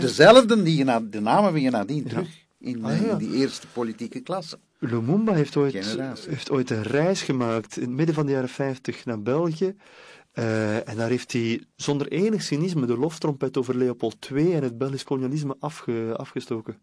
[0.00, 4.20] Dezelfde die je de namen van je nadien terug in, ah, in die eerste politieke
[4.20, 4.58] klasse.
[4.78, 5.98] Lumumba heeft ooit,
[6.28, 9.74] heeft ooit een reis gemaakt in het midden van de jaren 50 naar België.
[10.34, 14.78] Uh, en daar heeft hij zonder enig cynisme de loftrompet over Leopold II en het
[14.78, 16.78] Belgisch kolonialisme afge, afgestoken.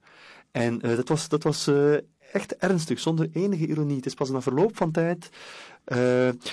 [0.52, 1.98] En uh, dat was, dat was uh,
[2.32, 3.96] echt ernstig, zonder enige ironie.
[3.96, 5.30] Het is pas na verloop van tijd
[5.86, 5.98] uh,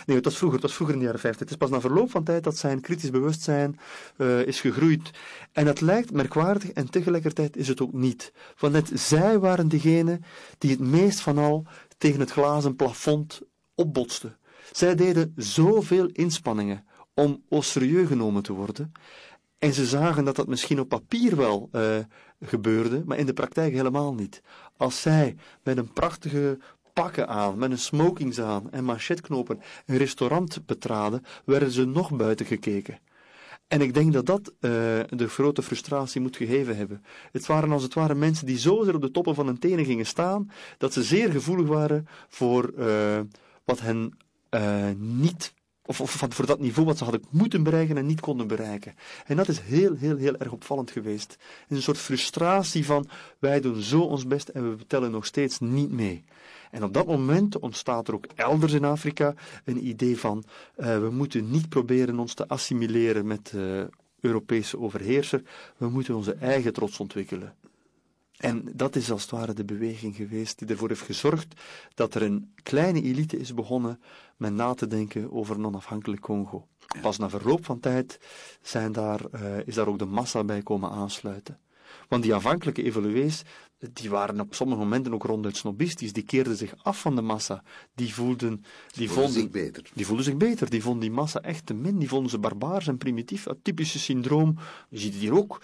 [0.06, 1.40] nee, het was vroeger, het vroeger in de jaren 50.
[1.40, 3.78] Het is pas na verloop van tijd dat zijn kritisch bewustzijn
[4.16, 5.10] uh, is gegroeid.
[5.52, 8.32] En dat lijkt merkwaardig en tegelijkertijd is het ook niet.
[8.58, 10.20] Want net zij waren degene
[10.58, 11.66] die het meest van al
[11.98, 13.40] tegen het glazen plafond
[13.74, 14.36] opbotsten.
[14.72, 18.92] Zij deden zoveel inspanningen om au serieus genomen te worden.
[19.58, 21.96] En ze zagen dat dat misschien op papier wel uh,
[22.40, 24.42] gebeurde, maar in de praktijk helemaal niet.
[24.76, 26.58] Als zij met een prachtige
[26.93, 32.47] pakken aan, met een smokings aan en machetknopen een restaurant betraden, werden ze nog buiten
[32.47, 32.99] gekeken.
[33.68, 34.70] En ik denk dat dat uh,
[35.09, 37.05] de grote frustratie moet gegeven hebben.
[37.32, 39.84] Het waren als het ware mensen die zo zeer op de toppen van hun tenen
[39.84, 43.20] gingen staan, dat ze zeer gevoelig waren voor uh,
[43.64, 44.16] wat hen
[44.51, 48.47] uh, niet of, of voor dat niveau wat ze hadden moeten bereiken en niet konden
[48.47, 48.95] bereiken.
[49.26, 51.36] En dat is heel, heel, heel erg opvallend geweest.
[51.68, 55.93] Een soort frustratie van wij doen zo ons best en we tellen nog steeds niet
[55.93, 56.24] mee.
[56.72, 60.44] En op dat moment ontstaat er ook elders in Afrika een idee van
[60.76, 63.88] uh, we moeten niet proberen ons te assimileren met de
[64.20, 65.42] Europese overheerser,
[65.76, 67.54] we moeten onze eigen trots ontwikkelen.
[68.36, 71.60] En dat is als het ware de beweging geweest die ervoor heeft gezorgd
[71.94, 74.00] dat er een kleine elite is begonnen
[74.36, 76.66] met na te denken over een onafhankelijk Congo.
[77.00, 78.20] Pas na verloop van tijd
[78.62, 81.58] zijn daar, uh, is daar ook de massa bij komen aansluiten.
[82.08, 83.42] Want die aanvankelijke evoluees,
[83.92, 86.12] die waren op sommige momenten ook ronduit snobistisch.
[86.12, 87.62] Die keerden zich af van de massa.
[87.94, 89.90] Die voelden, die vonden zich beter.
[89.94, 90.70] Die voelden zich beter.
[90.70, 91.98] Die vonden die massa echt te min.
[91.98, 93.44] Die vonden ze barbaars en primitief.
[93.44, 94.58] Het typische syndroom.
[94.88, 95.62] Je ziet het hier ook.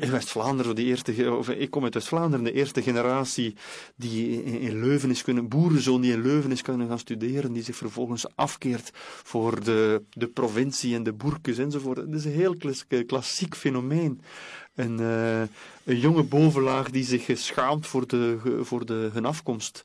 [0.00, 3.56] In West-Vlaanderen, de eerste, of ik kom uit West-Vlaanderen, de eerste generatie
[3.96, 7.76] die in Leuven is kunnen, boerenzoon die in Leuven is kunnen gaan studeren, die zich
[7.76, 11.96] vervolgens afkeert voor de, de provincie en de boerkes enzovoort.
[11.96, 12.56] Dat is een heel
[13.06, 14.20] klassiek fenomeen
[14.78, 15.40] een, uh,
[15.84, 19.82] een jonge bovenlaag die zich schaamt voor, de, voor de, hun afkomst.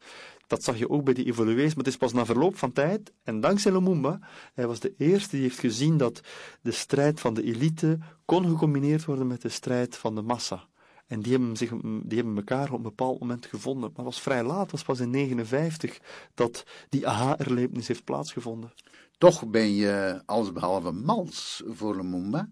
[0.48, 3.14] Dat zag je ook bij die evoluees, maar het is pas na verloop van tijd,
[3.24, 4.20] en dankzij Lumumba,
[4.54, 6.22] hij was de eerste die heeft gezien dat
[6.62, 10.68] de strijd van de elite kon gecombineerd worden met de strijd van de massa.
[11.08, 13.82] En die hebben, zich, die hebben elkaar op een bepaald moment gevonden.
[13.82, 18.74] Maar het was vrij laat, het was pas in 1959 dat die aha-erlevenis heeft plaatsgevonden.
[19.18, 22.50] Toch ben je allesbehalve mals voor Lumumba.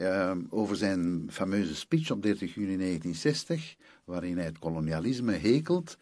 [0.00, 5.98] Uh, over zijn fameuze speech op 30 juni 1960, waarin hij het kolonialisme hekelt,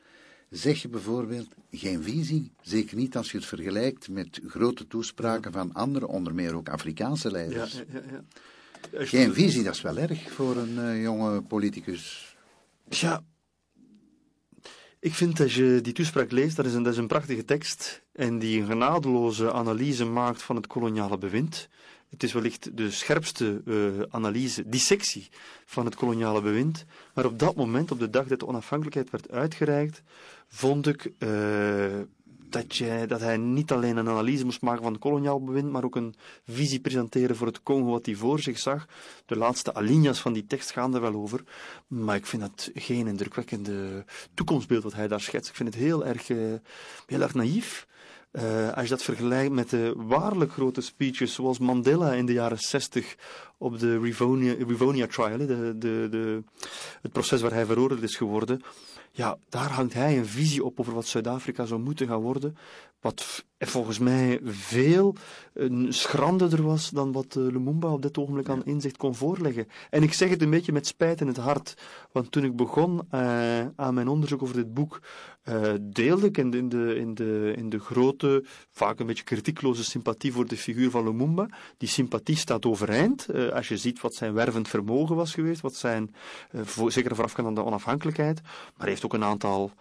[0.51, 5.73] zeg je bijvoorbeeld geen visie, zeker niet als je het vergelijkt met grote toespraken van
[5.73, 7.73] andere, onder meer ook Afrikaanse leiders.
[7.73, 9.05] Ja, ja, ja.
[9.05, 12.37] Geen visie, dat is wel erg voor een uh, jonge politicus.
[12.89, 13.25] Ja,
[15.01, 18.03] ik vind dat je die toespraak leest, dat is een, dat is een prachtige tekst
[18.13, 21.69] en die een genadeloze analyse maakt van het koloniale bewind.
[22.11, 25.29] Het is wellicht de scherpste uh, analyse, dissectie
[25.65, 26.85] van het koloniale bewind.
[27.15, 30.03] Maar op dat moment, op de dag dat de onafhankelijkheid werd uitgereikt,
[30.49, 32.01] vond ik uh,
[32.49, 35.85] dat, jij, dat hij niet alleen een analyse moest maken van het koloniaal bewind, maar
[35.85, 36.15] ook een
[36.47, 38.87] visie presenteren voor het Congo wat hij voor zich zag.
[39.27, 41.45] De laatste alinea's van die tekst gaan er wel over.
[41.87, 44.05] Maar ik vind dat geen indrukwekkende
[44.35, 45.49] toekomstbeeld wat hij daar schetst.
[45.49, 46.55] Ik vind het heel erg, uh,
[47.07, 47.87] heel erg naïef.
[48.33, 52.59] Uh, als je dat vergelijkt met de waarlijk grote speeches zoals Mandela in de jaren
[52.59, 53.17] 60
[53.59, 56.43] op de Rivonia, Rivonia trial, de, de, de,
[57.03, 58.63] het proces waar hij veroordeeld is geworden,
[59.11, 62.57] ja, daar hangt hij een visie op over wat Zuid-Afrika zou moeten gaan worden,
[63.01, 65.17] wat volgens mij veel
[65.89, 69.69] schranderder was dan wat uh, Lumumba op dit ogenblik aan inzicht kon voorleggen.
[69.91, 71.75] En ik zeg het een beetje met spijt in het hart,
[72.13, 75.01] want toen ik begon uh, aan mijn onderzoek over dit boek,
[75.49, 79.25] uh, deelde ik in de, in, de, in, de, in de grote, vaak een beetje
[79.25, 81.49] kritiekloze sympathie voor de figuur van Lumumba.
[81.77, 86.15] Die sympathie staat overeind, als je ziet wat zijn wervend vermogen was geweest, wat zijn,
[86.55, 89.73] voor, zeker voorafgaand aan de onafhankelijkheid, maar hij heeft ook een aantal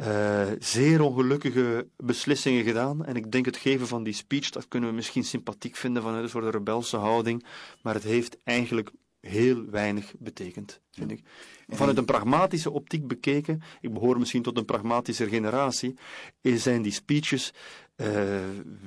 [0.00, 3.04] uh, zeer ongelukkige beslissingen gedaan.
[3.04, 6.22] En ik denk het geven van die speech, dat kunnen we misschien sympathiek vinden vanuit
[6.22, 7.44] een soort rebelse houding.
[7.82, 8.90] Maar het heeft eigenlijk
[9.20, 11.22] heel weinig betekend, vind ik.
[11.68, 15.98] Vanuit een pragmatische optiek bekeken, ik behoor misschien tot een pragmatische generatie,
[16.42, 17.52] zijn die speeches
[17.96, 18.08] uh,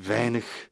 [0.02, 0.70] weinig,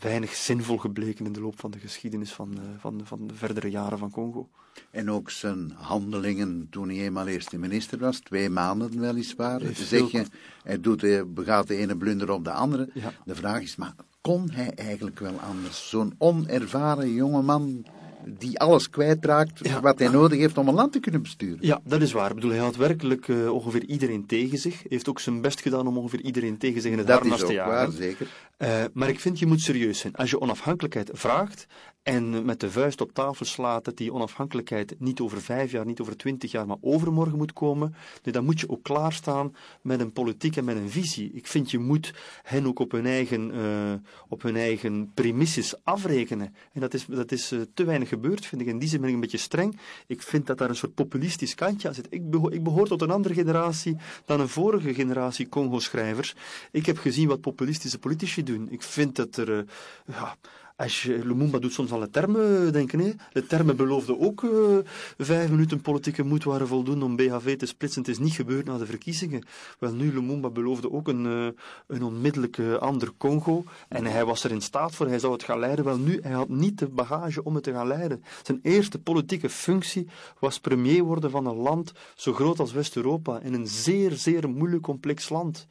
[0.00, 3.70] weinig zinvol gebleken in de loop van de geschiedenis van, uh, van, van de verdere
[3.70, 4.48] jaren van Congo.
[4.90, 9.60] En ook zijn handelingen toen hij eenmaal eerste minister was, twee maanden weliswaar.
[9.74, 10.24] Zeg je,
[10.62, 12.88] hij doet, begaat de ene blunder op de andere.
[13.24, 15.88] De vraag is, maar kon hij eigenlijk wel anders?
[15.88, 17.84] Zo'n onervaren jongeman
[18.26, 21.58] die alles kwijtraakt wat hij nodig heeft om een land te kunnen besturen.
[21.60, 22.28] Ja, dat is waar.
[22.28, 24.82] Ik bedoel, hij had werkelijk uh, ongeveer iedereen tegen zich.
[24.88, 27.72] heeft ook zijn best gedaan om ongeveer iedereen tegen zich in het harnas te jagen.
[27.74, 28.26] Dat is ook waar, zeker.
[28.62, 30.14] Uh, maar ik vind, je moet serieus zijn.
[30.14, 31.66] Als je onafhankelijkheid vraagt
[32.02, 36.00] en met de vuist op tafel slaat dat die onafhankelijkheid niet over vijf jaar, niet
[36.00, 40.56] over twintig jaar, maar overmorgen moet komen, dan moet je ook klaarstaan met een politiek
[40.56, 41.30] en met een visie.
[41.32, 43.92] Ik vind, je moet hen ook op hun eigen, uh,
[44.28, 46.54] op hun eigen premisses afrekenen.
[46.72, 48.66] En dat is, dat is uh, te weinig gebeurd, vind ik.
[48.66, 49.78] In die zin een beetje streng.
[50.06, 52.06] Ik vind dat daar een soort populistisch kantje aan zit.
[52.10, 56.34] Ik, behoor, ik behoor tot een andere generatie dan een vorige generatie Congo-schrijvers.
[56.70, 58.49] Ik heb gezien wat populistische politici doen.
[58.70, 59.62] Ik vind dat er, uh,
[60.06, 60.36] ja,
[60.80, 62.98] als je, Lumumba doet soms aan de termen denken.
[62.98, 63.12] Hè.
[63.32, 64.78] De termen beloofde ook uh,
[65.18, 68.02] vijf minuten politieke moed waren voldoende om BHV te splitsen.
[68.02, 69.46] Het is niet gebeurd na de verkiezingen.
[69.78, 71.48] Wel nu, Lumumba beloofde ook een, uh,
[71.86, 73.64] een onmiddellijke ander Congo.
[73.88, 75.84] En hij was er in staat voor, hij zou het gaan leiden.
[75.84, 78.24] Wel nu, hij had niet de bagage om het te gaan leiden.
[78.42, 83.40] Zijn eerste politieke functie was premier worden van een land zo groot als West-Europa.
[83.40, 85.66] In een zeer, zeer moeilijk complex land.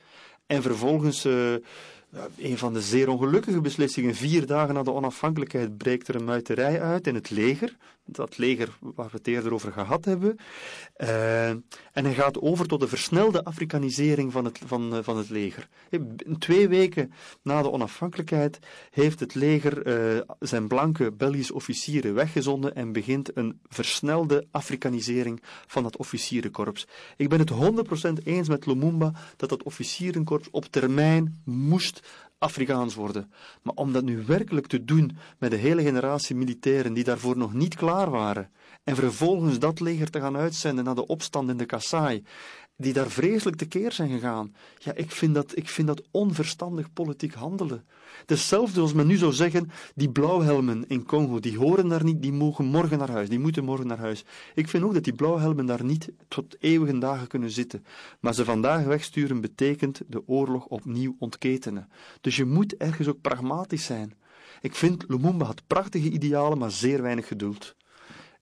[0.45, 1.27] En vervolgens...
[2.37, 4.15] Een van de zeer ongelukkige beslissingen.
[4.15, 7.77] Vier dagen na de onafhankelijkheid breekt er een muiterij uit in het leger.
[8.11, 10.37] Dat leger waar we het eerder over gehad hebben.
[10.97, 15.29] Uh, en hij gaat over tot de versnelde Afrikanisering van het, van, uh, van het
[15.29, 15.67] leger.
[16.39, 22.91] Twee weken na de onafhankelijkheid heeft het leger uh, zijn blanke Belgische officieren weggezonden en
[22.91, 26.87] begint een versnelde Afrikanisering van dat officierenkorps.
[27.17, 27.51] Ik ben het
[28.19, 32.01] 100% eens met Lumumba dat dat officierenkorps op termijn moest
[32.39, 33.31] Afrikaans worden.
[33.61, 37.53] Maar om dat nu werkelijk te doen met de hele generatie militairen die daarvoor nog
[37.53, 38.51] niet klaar waren,
[38.83, 42.23] en vervolgens dat leger te gaan uitzenden naar de opstand in de Kasaai,
[42.79, 44.55] die daar vreselijk tekeer zijn gegaan.
[44.77, 47.85] Ja, ik vind dat, ik vind dat onverstandig politiek handelen.
[48.25, 52.31] Hetzelfde als men nu zou zeggen, die blauwhelmen in Congo, die horen daar niet, die
[52.33, 54.25] mogen morgen naar huis, die moeten morgen naar huis.
[54.55, 57.85] Ik vind ook dat die blauwhelmen daar niet tot eeuwige dagen kunnen zitten.
[58.19, 61.89] Maar ze vandaag wegsturen betekent de oorlog opnieuw ontketenen.
[62.21, 64.13] Dus je moet ergens ook pragmatisch zijn.
[64.61, 67.75] Ik vind Lumumba had prachtige idealen, maar zeer weinig geduld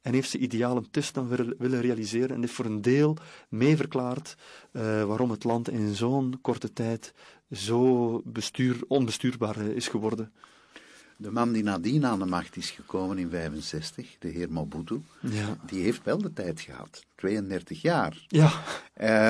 [0.08, 1.28] en heeft ze idealen te snel
[1.58, 3.18] willen realiseren en heeft voor een deel
[3.49, 4.36] meeverklaard
[4.72, 7.14] uh, waarom het land in zo'n korte tijd
[7.51, 10.32] zo bestuur, onbestuurbaar eh, is geworden.
[11.18, 15.58] De man die nadien aan de macht is gekomen in 65, de heer Mobutu, ja.
[15.66, 17.05] die heeft wel de tijd gehad.
[17.16, 18.26] 32 jaar.
[18.28, 18.45] Ja.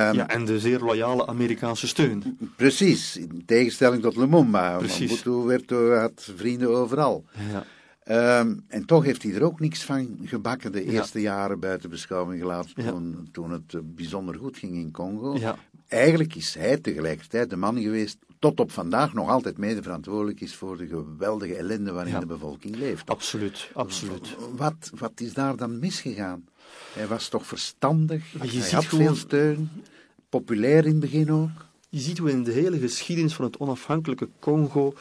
[0.10, 2.38] Um, ja, en de zeer loyale Amerikaanse steun.
[2.56, 4.78] Precies, in tegenstelling tot Lumumba.
[4.78, 5.24] Precies.
[5.24, 7.26] Mobutu werd, had vrienden overal.
[7.52, 7.66] Ja.
[8.12, 12.42] Um, en toch heeft hij er ook niks van gebakken de eerste jaren buiten beschouwing
[12.42, 15.38] gelaten toen, toen het eh, bijzonder goed ging in Congo.
[15.38, 15.58] Ja.
[15.88, 20.56] Eigenlijk is hij tegelijkertijd de man geweest tot op vandaag nog altijd mede verantwoordelijk is
[20.56, 23.10] voor de geweldige ellende waarin de bevolking leeft.
[23.10, 24.36] Absoluut, absoluut.
[24.56, 26.46] Wat, wat is daar dan misgegaan?
[26.94, 29.70] Hij was toch verstandig, hij had veel steun,
[30.30, 31.66] populair in het begin ook.
[31.90, 34.94] Je ziet hoe in de hele geschiedenis van het onafhankelijke Congo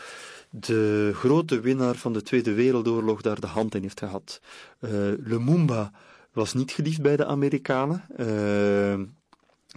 [0.61, 4.41] de grote winnaar van de Tweede Wereldoorlog daar de hand in heeft gehad.
[4.81, 5.93] Uh, Lumumba
[6.33, 8.05] was niet geliefd bij de Amerikanen.
[8.19, 9.01] Uh,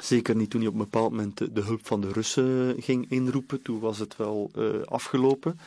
[0.04, 3.62] zeker niet toen hij op een bepaald moment de, hulp van de Russen ging inroepen.
[3.62, 5.60] Toen was het wel uh, afgelopen.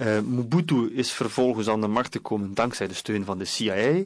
[0.00, 4.02] Uh, Mobutu is vervolgens aan de macht gekomen dankzij de steun van de CIA.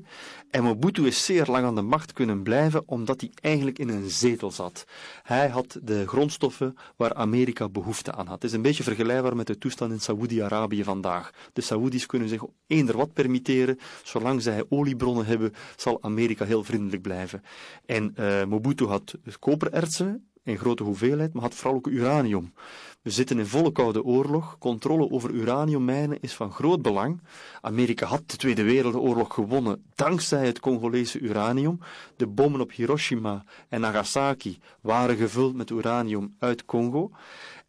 [0.50, 4.10] En Mobutu is zeer lang aan de macht kunnen blijven omdat hij eigenlijk in een
[4.10, 4.84] zetel zat.
[5.22, 8.34] Hij had de grondstoffen waar Amerika behoefte aan had.
[8.34, 11.30] Het is een beetje vergelijkbaar met de toestand in Saoedi-Arabië vandaag.
[11.52, 13.78] De Saoedi's kunnen zich eender wat permitteren.
[14.02, 17.42] Zolang zij oliebronnen hebben, zal Amerika heel vriendelijk blijven.
[17.86, 22.52] En uh, Mobutu had koperertsen in grote hoeveelheid, maar had vooral ook uranium.
[23.04, 24.56] We zitten in volle koude oorlog.
[24.58, 27.20] Controle over uraniummijnen is van groot belang.
[27.60, 31.78] Amerika had de Tweede Wereldoorlog gewonnen dankzij het Congolese uranium.
[32.16, 37.10] De bommen op Hiroshima en Nagasaki waren gevuld met uranium uit Congo.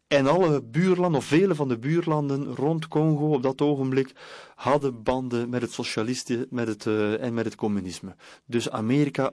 [0.08, 4.12] En alle buurlanden, of vele van de buurlanden rond Congo op dat ogenblik,
[4.54, 8.14] hadden banden met het socialisme met het, uh, en met het communisme.
[8.46, 9.32] Dus Amerika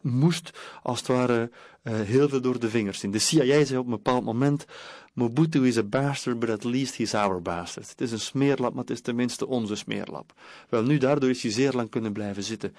[0.00, 0.50] moest
[0.82, 1.50] als het ware
[1.82, 3.10] uh, heel veel door de vingers zien.
[3.10, 4.64] De CIA zei op een bepaald moment:
[5.12, 7.88] Mobutu is a bastard, but at least he's our bastard.
[7.88, 10.32] Het is een smeerlap, maar het is tenminste onze smeerlap.
[10.68, 12.74] Wel, nu daardoor is hij zeer lang kunnen blijven zitten.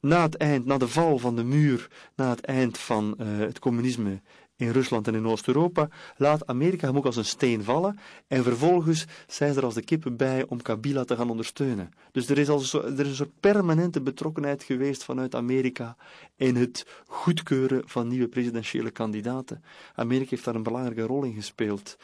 [0.00, 3.58] Na het eind, na de val van de muur, na het eind van uh, het
[3.58, 4.20] communisme
[4.56, 9.04] in Rusland en in Oost-Europa, laat Amerika hem ook als een steen vallen en vervolgens
[9.26, 11.90] zijn ze er als de kippen bij om Kabila te gaan ondersteunen.
[12.12, 15.96] Dus er is, al er is een soort permanente betrokkenheid geweest vanuit Amerika
[16.36, 19.62] in het goedkeuren van nieuwe presidentiële kandidaten.
[19.94, 21.96] Amerika heeft daar een belangrijke rol in gespeeld.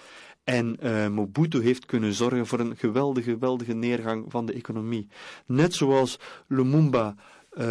[0.44, 5.08] En uh, Mobutu heeft kunnen zorgen voor een geweldige, geweldige neergang van de economie.
[5.46, 7.14] Net zoals Lumumba
[7.52, 7.64] uh,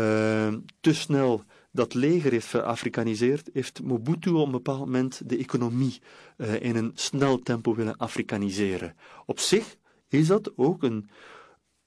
[0.80, 6.02] te snel dat leger heeft verafrikaniseerd, heeft Mobutu op een bepaald moment de economie
[6.38, 8.96] uh, in een snel tempo willen afrikaniseren.
[9.26, 9.76] Op zich
[10.08, 11.10] is dat ook een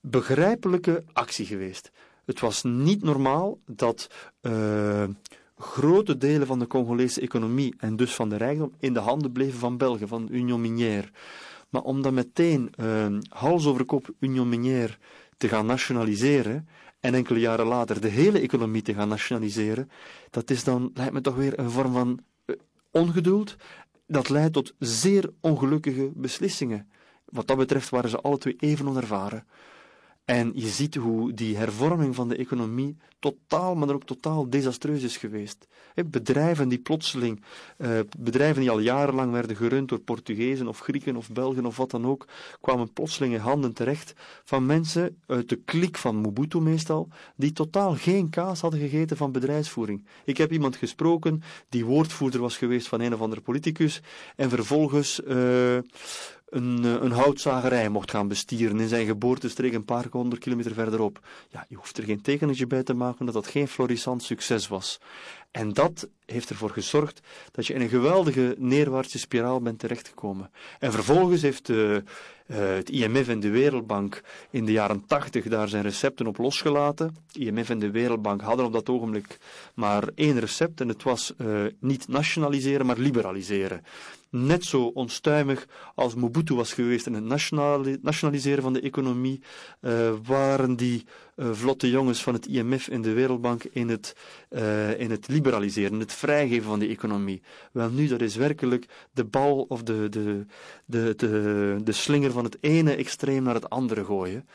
[0.01, 1.91] begrijpelijke actie geweest.
[2.24, 4.11] Het was niet normaal dat
[4.43, 5.05] uh,
[5.57, 9.59] grote delen van de Congolese economie en dus van de rijkdom in de handen bleven
[9.59, 11.09] van België, van Union Minière.
[11.68, 14.97] Maar om dan meteen uh, hals over kop Union Minière
[15.37, 16.68] te gaan nationaliseren
[17.05, 19.91] en enkele jaren later de hele economie te gaan nationaliseren,
[20.31, 22.57] dat is dan, lijkt me toch weer een vorm van uh,
[22.91, 23.57] ongeduld.
[24.07, 26.89] Dat leidt tot zeer ongelukkige beslissingen.
[27.25, 29.47] wat dat betreft waren ze alle twee even onervaren.
[30.25, 35.16] En je ziet hoe die hervorming van de economie totaal, maar ook totaal desastreus is
[35.16, 35.66] geweest.
[36.07, 37.43] Bedrijven die plotseling,
[37.77, 41.91] eh, bedrijven die al jarenlang werden gerund door Portugezen of Grieken of Belgen of wat
[41.91, 42.27] dan ook,
[42.61, 44.12] kwamen plotseling in handen terecht
[44.45, 49.33] van mensen uit de klik van Mobutu meestal, die totaal geen kaas hadden gegeten van
[49.33, 50.07] bedrijfsvoering.
[50.25, 54.01] Ik heb iemand gesproken die woordvoerder was geweest van een of andere politicus
[54.37, 55.79] en vervolgens uh,
[56.55, 61.21] een, eh, een houtzagerij mocht gaan bestieren in zijn geboortestreek een paar honderd kilometer verderop.
[61.49, 65.01] Ja, je hoeft er geen tekenetje bij te maken dat dat geen florissant succes was.
[65.51, 70.51] En dat heeft ervoor gezorgd dat je in een geweldige neerwaartse spiraal bent terechtgekomen.
[70.79, 72.01] En vervolgens heeft uh, uh,
[72.47, 77.17] het IMF en de Wereldbank in de jaren tachtig daar zijn recepten op losgelaten.
[77.33, 79.39] IMF en de Wereldbank hadden op dat ogenblik
[79.75, 81.35] maar één recept en het was
[81.79, 83.83] niet nationaliseren, maar liberaliseren
[84.35, 87.24] net zo onstuimig als Mobutu was geweest in het
[88.03, 89.43] nationaliseren van de economie,
[89.80, 91.05] uh, waren die
[91.37, 94.16] uh, vlotte jongens van het IMF en de Wereldbank in het,
[94.51, 97.43] uh, in het liberaliseren, het vrijgeven van die economie.
[97.72, 100.47] Wel nu, dat is werkelijk de bal of de, de,
[100.85, 104.49] de, de, de slinger van het ene extreem naar het andere gooien.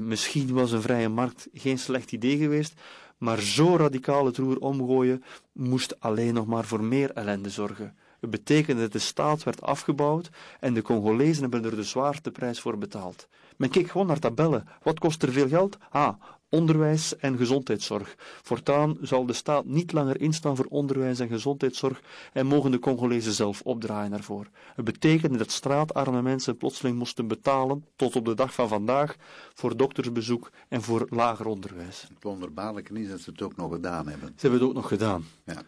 [0.00, 2.74] misschien was een vrije markt geen slecht idee geweest,
[3.18, 7.94] maar zo radicaal het roer omgooien moest alleen nog maar voor meer ellende zorgen.
[8.24, 12.60] Het betekende dat de staat werd afgebouwd en de Congolezen hebben er de zwaarte prijs
[12.60, 13.28] voor betaald.
[13.56, 14.68] Men keek gewoon naar tabellen.
[14.82, 15.76] Wat kost er veel geld?
[15.90, 16.14] Ah,
[16.48, 18.14] onderwijs en gezondheidszorg.
[18.42, 22.00] Voortaan zal de staat niet langer instaan voor onderwijs en gezondheidszorg
[22.32, 24.46] en mogen de Congolezen zelf opdraaien daarvoor.
[24.74, 29.16] Het betekende dat straatarme mensen plotseling moesten betalen, tot op de dag van vandaag,
[29.54, 32.02] voor doktersbezoek en voor lager onderwijs.
[32.02, 34.28] Het wonderbaarlijke is dat ze het ook nog gedaan hebben.
[34.28, 35.24] Ze hebben het ook nog gedaan.
[35.44, 35.62] Ja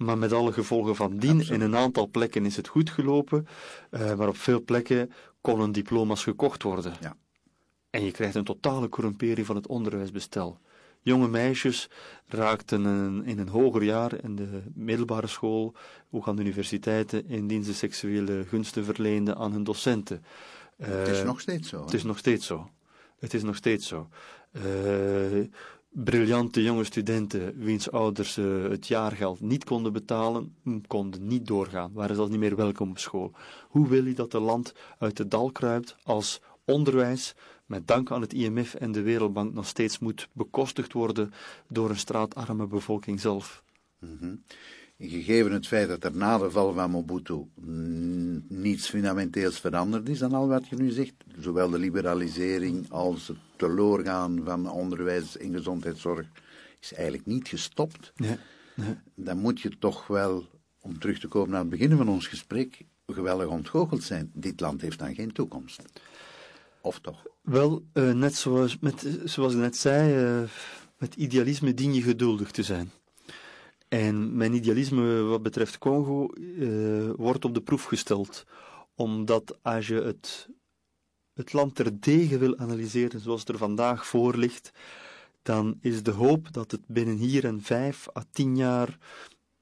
[0.00, 1.48] maar met alle gevolgen van dien.
[1.48, 3.46] In een aantal plekken is het goed gelopen,
[3.90, 6.94] uh, maar op veel plekken konden diploma's gekocht worden.
[7.00, 7.16] Ja.
[7.90, 10.58] En je krijgt een totale corrumpering van het onderwijsbestel.
[11.02, 11.90] Jonge meisjes
[12.26, 12.84] raakten
[13.24, 15.74] in een hoger jaar in de middelbare school,
[16.10, 20.24] ook aan de universiteiten, indien ze seksuele gunsten verleenden aan hun docenten.
[20.76, 21.84] het is uh, nog steeds zo.
[21.84, 22.70] Het is nog steeds zo.
[23.18, 24.08] Het is nog steeds zo.
[24.52, 25.46] Uh,
[25.90, 30.54] briljante jonge studenten, wiens ouders uh, het jaargeld niet konden betalen,
[30.86, 33.32] konden niet doorgaan, waren zelfs niet meer welkom op school.
[33.68, 37.34] Hoe wil je dat een land uit de dal kruipt als onderwijs,
[37.66, 41.32] met dank aan het IMF en de Wereldbank, nog steeds moet bekostigd worden
[41.68, 43.62] door een straatarme bevolking zelf?
[43.98, 44.42] -hmm.
[44.98, 47.46] Gegeven het feit dat er na de val van Mobutu
[48.48, 53.36] niets fundamenteels veranderd is dan al wat je nu zegt, zowel de liberalisering als het
[53.60, 56.26] teloorgaan van onderwijs en gezondheidszorg
[56.80, 58.36] is eigenlijk niet gestopt, nee,
[58.74, 58.94] nee.
[59.14, 60.44] dan moet je toch wel,
[60.80, 64.30] om terug te komen naar het begin van ons gesprek, geweldig ontgoocheld zijn.
[64.34, 65.82] Dit land heeft dan geen toekomst.
[66.80, 67.22] Of toch?
[67.40, 70.48] Wel, uh, net zoals, met, zoals ik net zei, uh,
[70.98, 72.90] met idealisme dien je geduldig te zijn.
[73.88, 78.44] En mijn idealisme wat betreft Congo uh, wordt op de proef gesteld.
[78.94, 80.48] Omdat als je het,
[81.40, 84.72] het land terdege wil analyseren zoals het er vandaag voor ligt,
[85.42, 88.98] dan is de hoop dat het binnen hier en vijf à tien jaar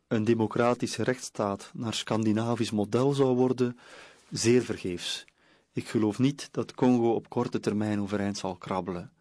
[0.08, 3.78] een democratische rechtsstaat naar Scandinavisch model zou worden,
[4.30, 5.24] zeer vergeefs.
[5.72, 9.12] Ik geloof niet dat Congo op korte termijn overeind zal krabbelen.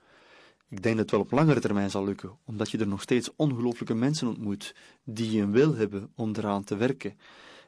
[0.70, 3.30] Ik denk dat het wel op langere termijn zal lukken, omdat je er nog steeds
[3.36, 7.18] ongelooflijke mensen ontmoet die een wil hebben om eraan te werken.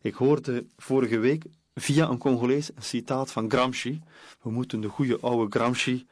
[0.01, 4.01] Ik hoorde vorige week via een Congolees een citaat van Gramsci.
[4.41, 6.07] We moeten de goede oude Gramsci,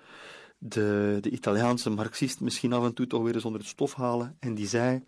[0.57, 4.37] de, de Italiaanse marxist, misschien af en toe toch weer eens onder het stof halen.
[4.39, 5.03] En die zei: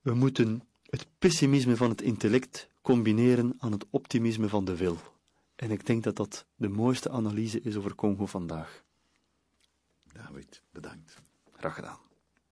[0.00, 4.98] We moeten het pessimisme van het intellect combineren aan het optimisme van de wil.
[5.56, 8.84] En ik denk dat dat de mooiste analyse is over Congo vandaag.
[10.12, 11.22] David, bedankt.
[11.52, 12.09] Graag gedaan.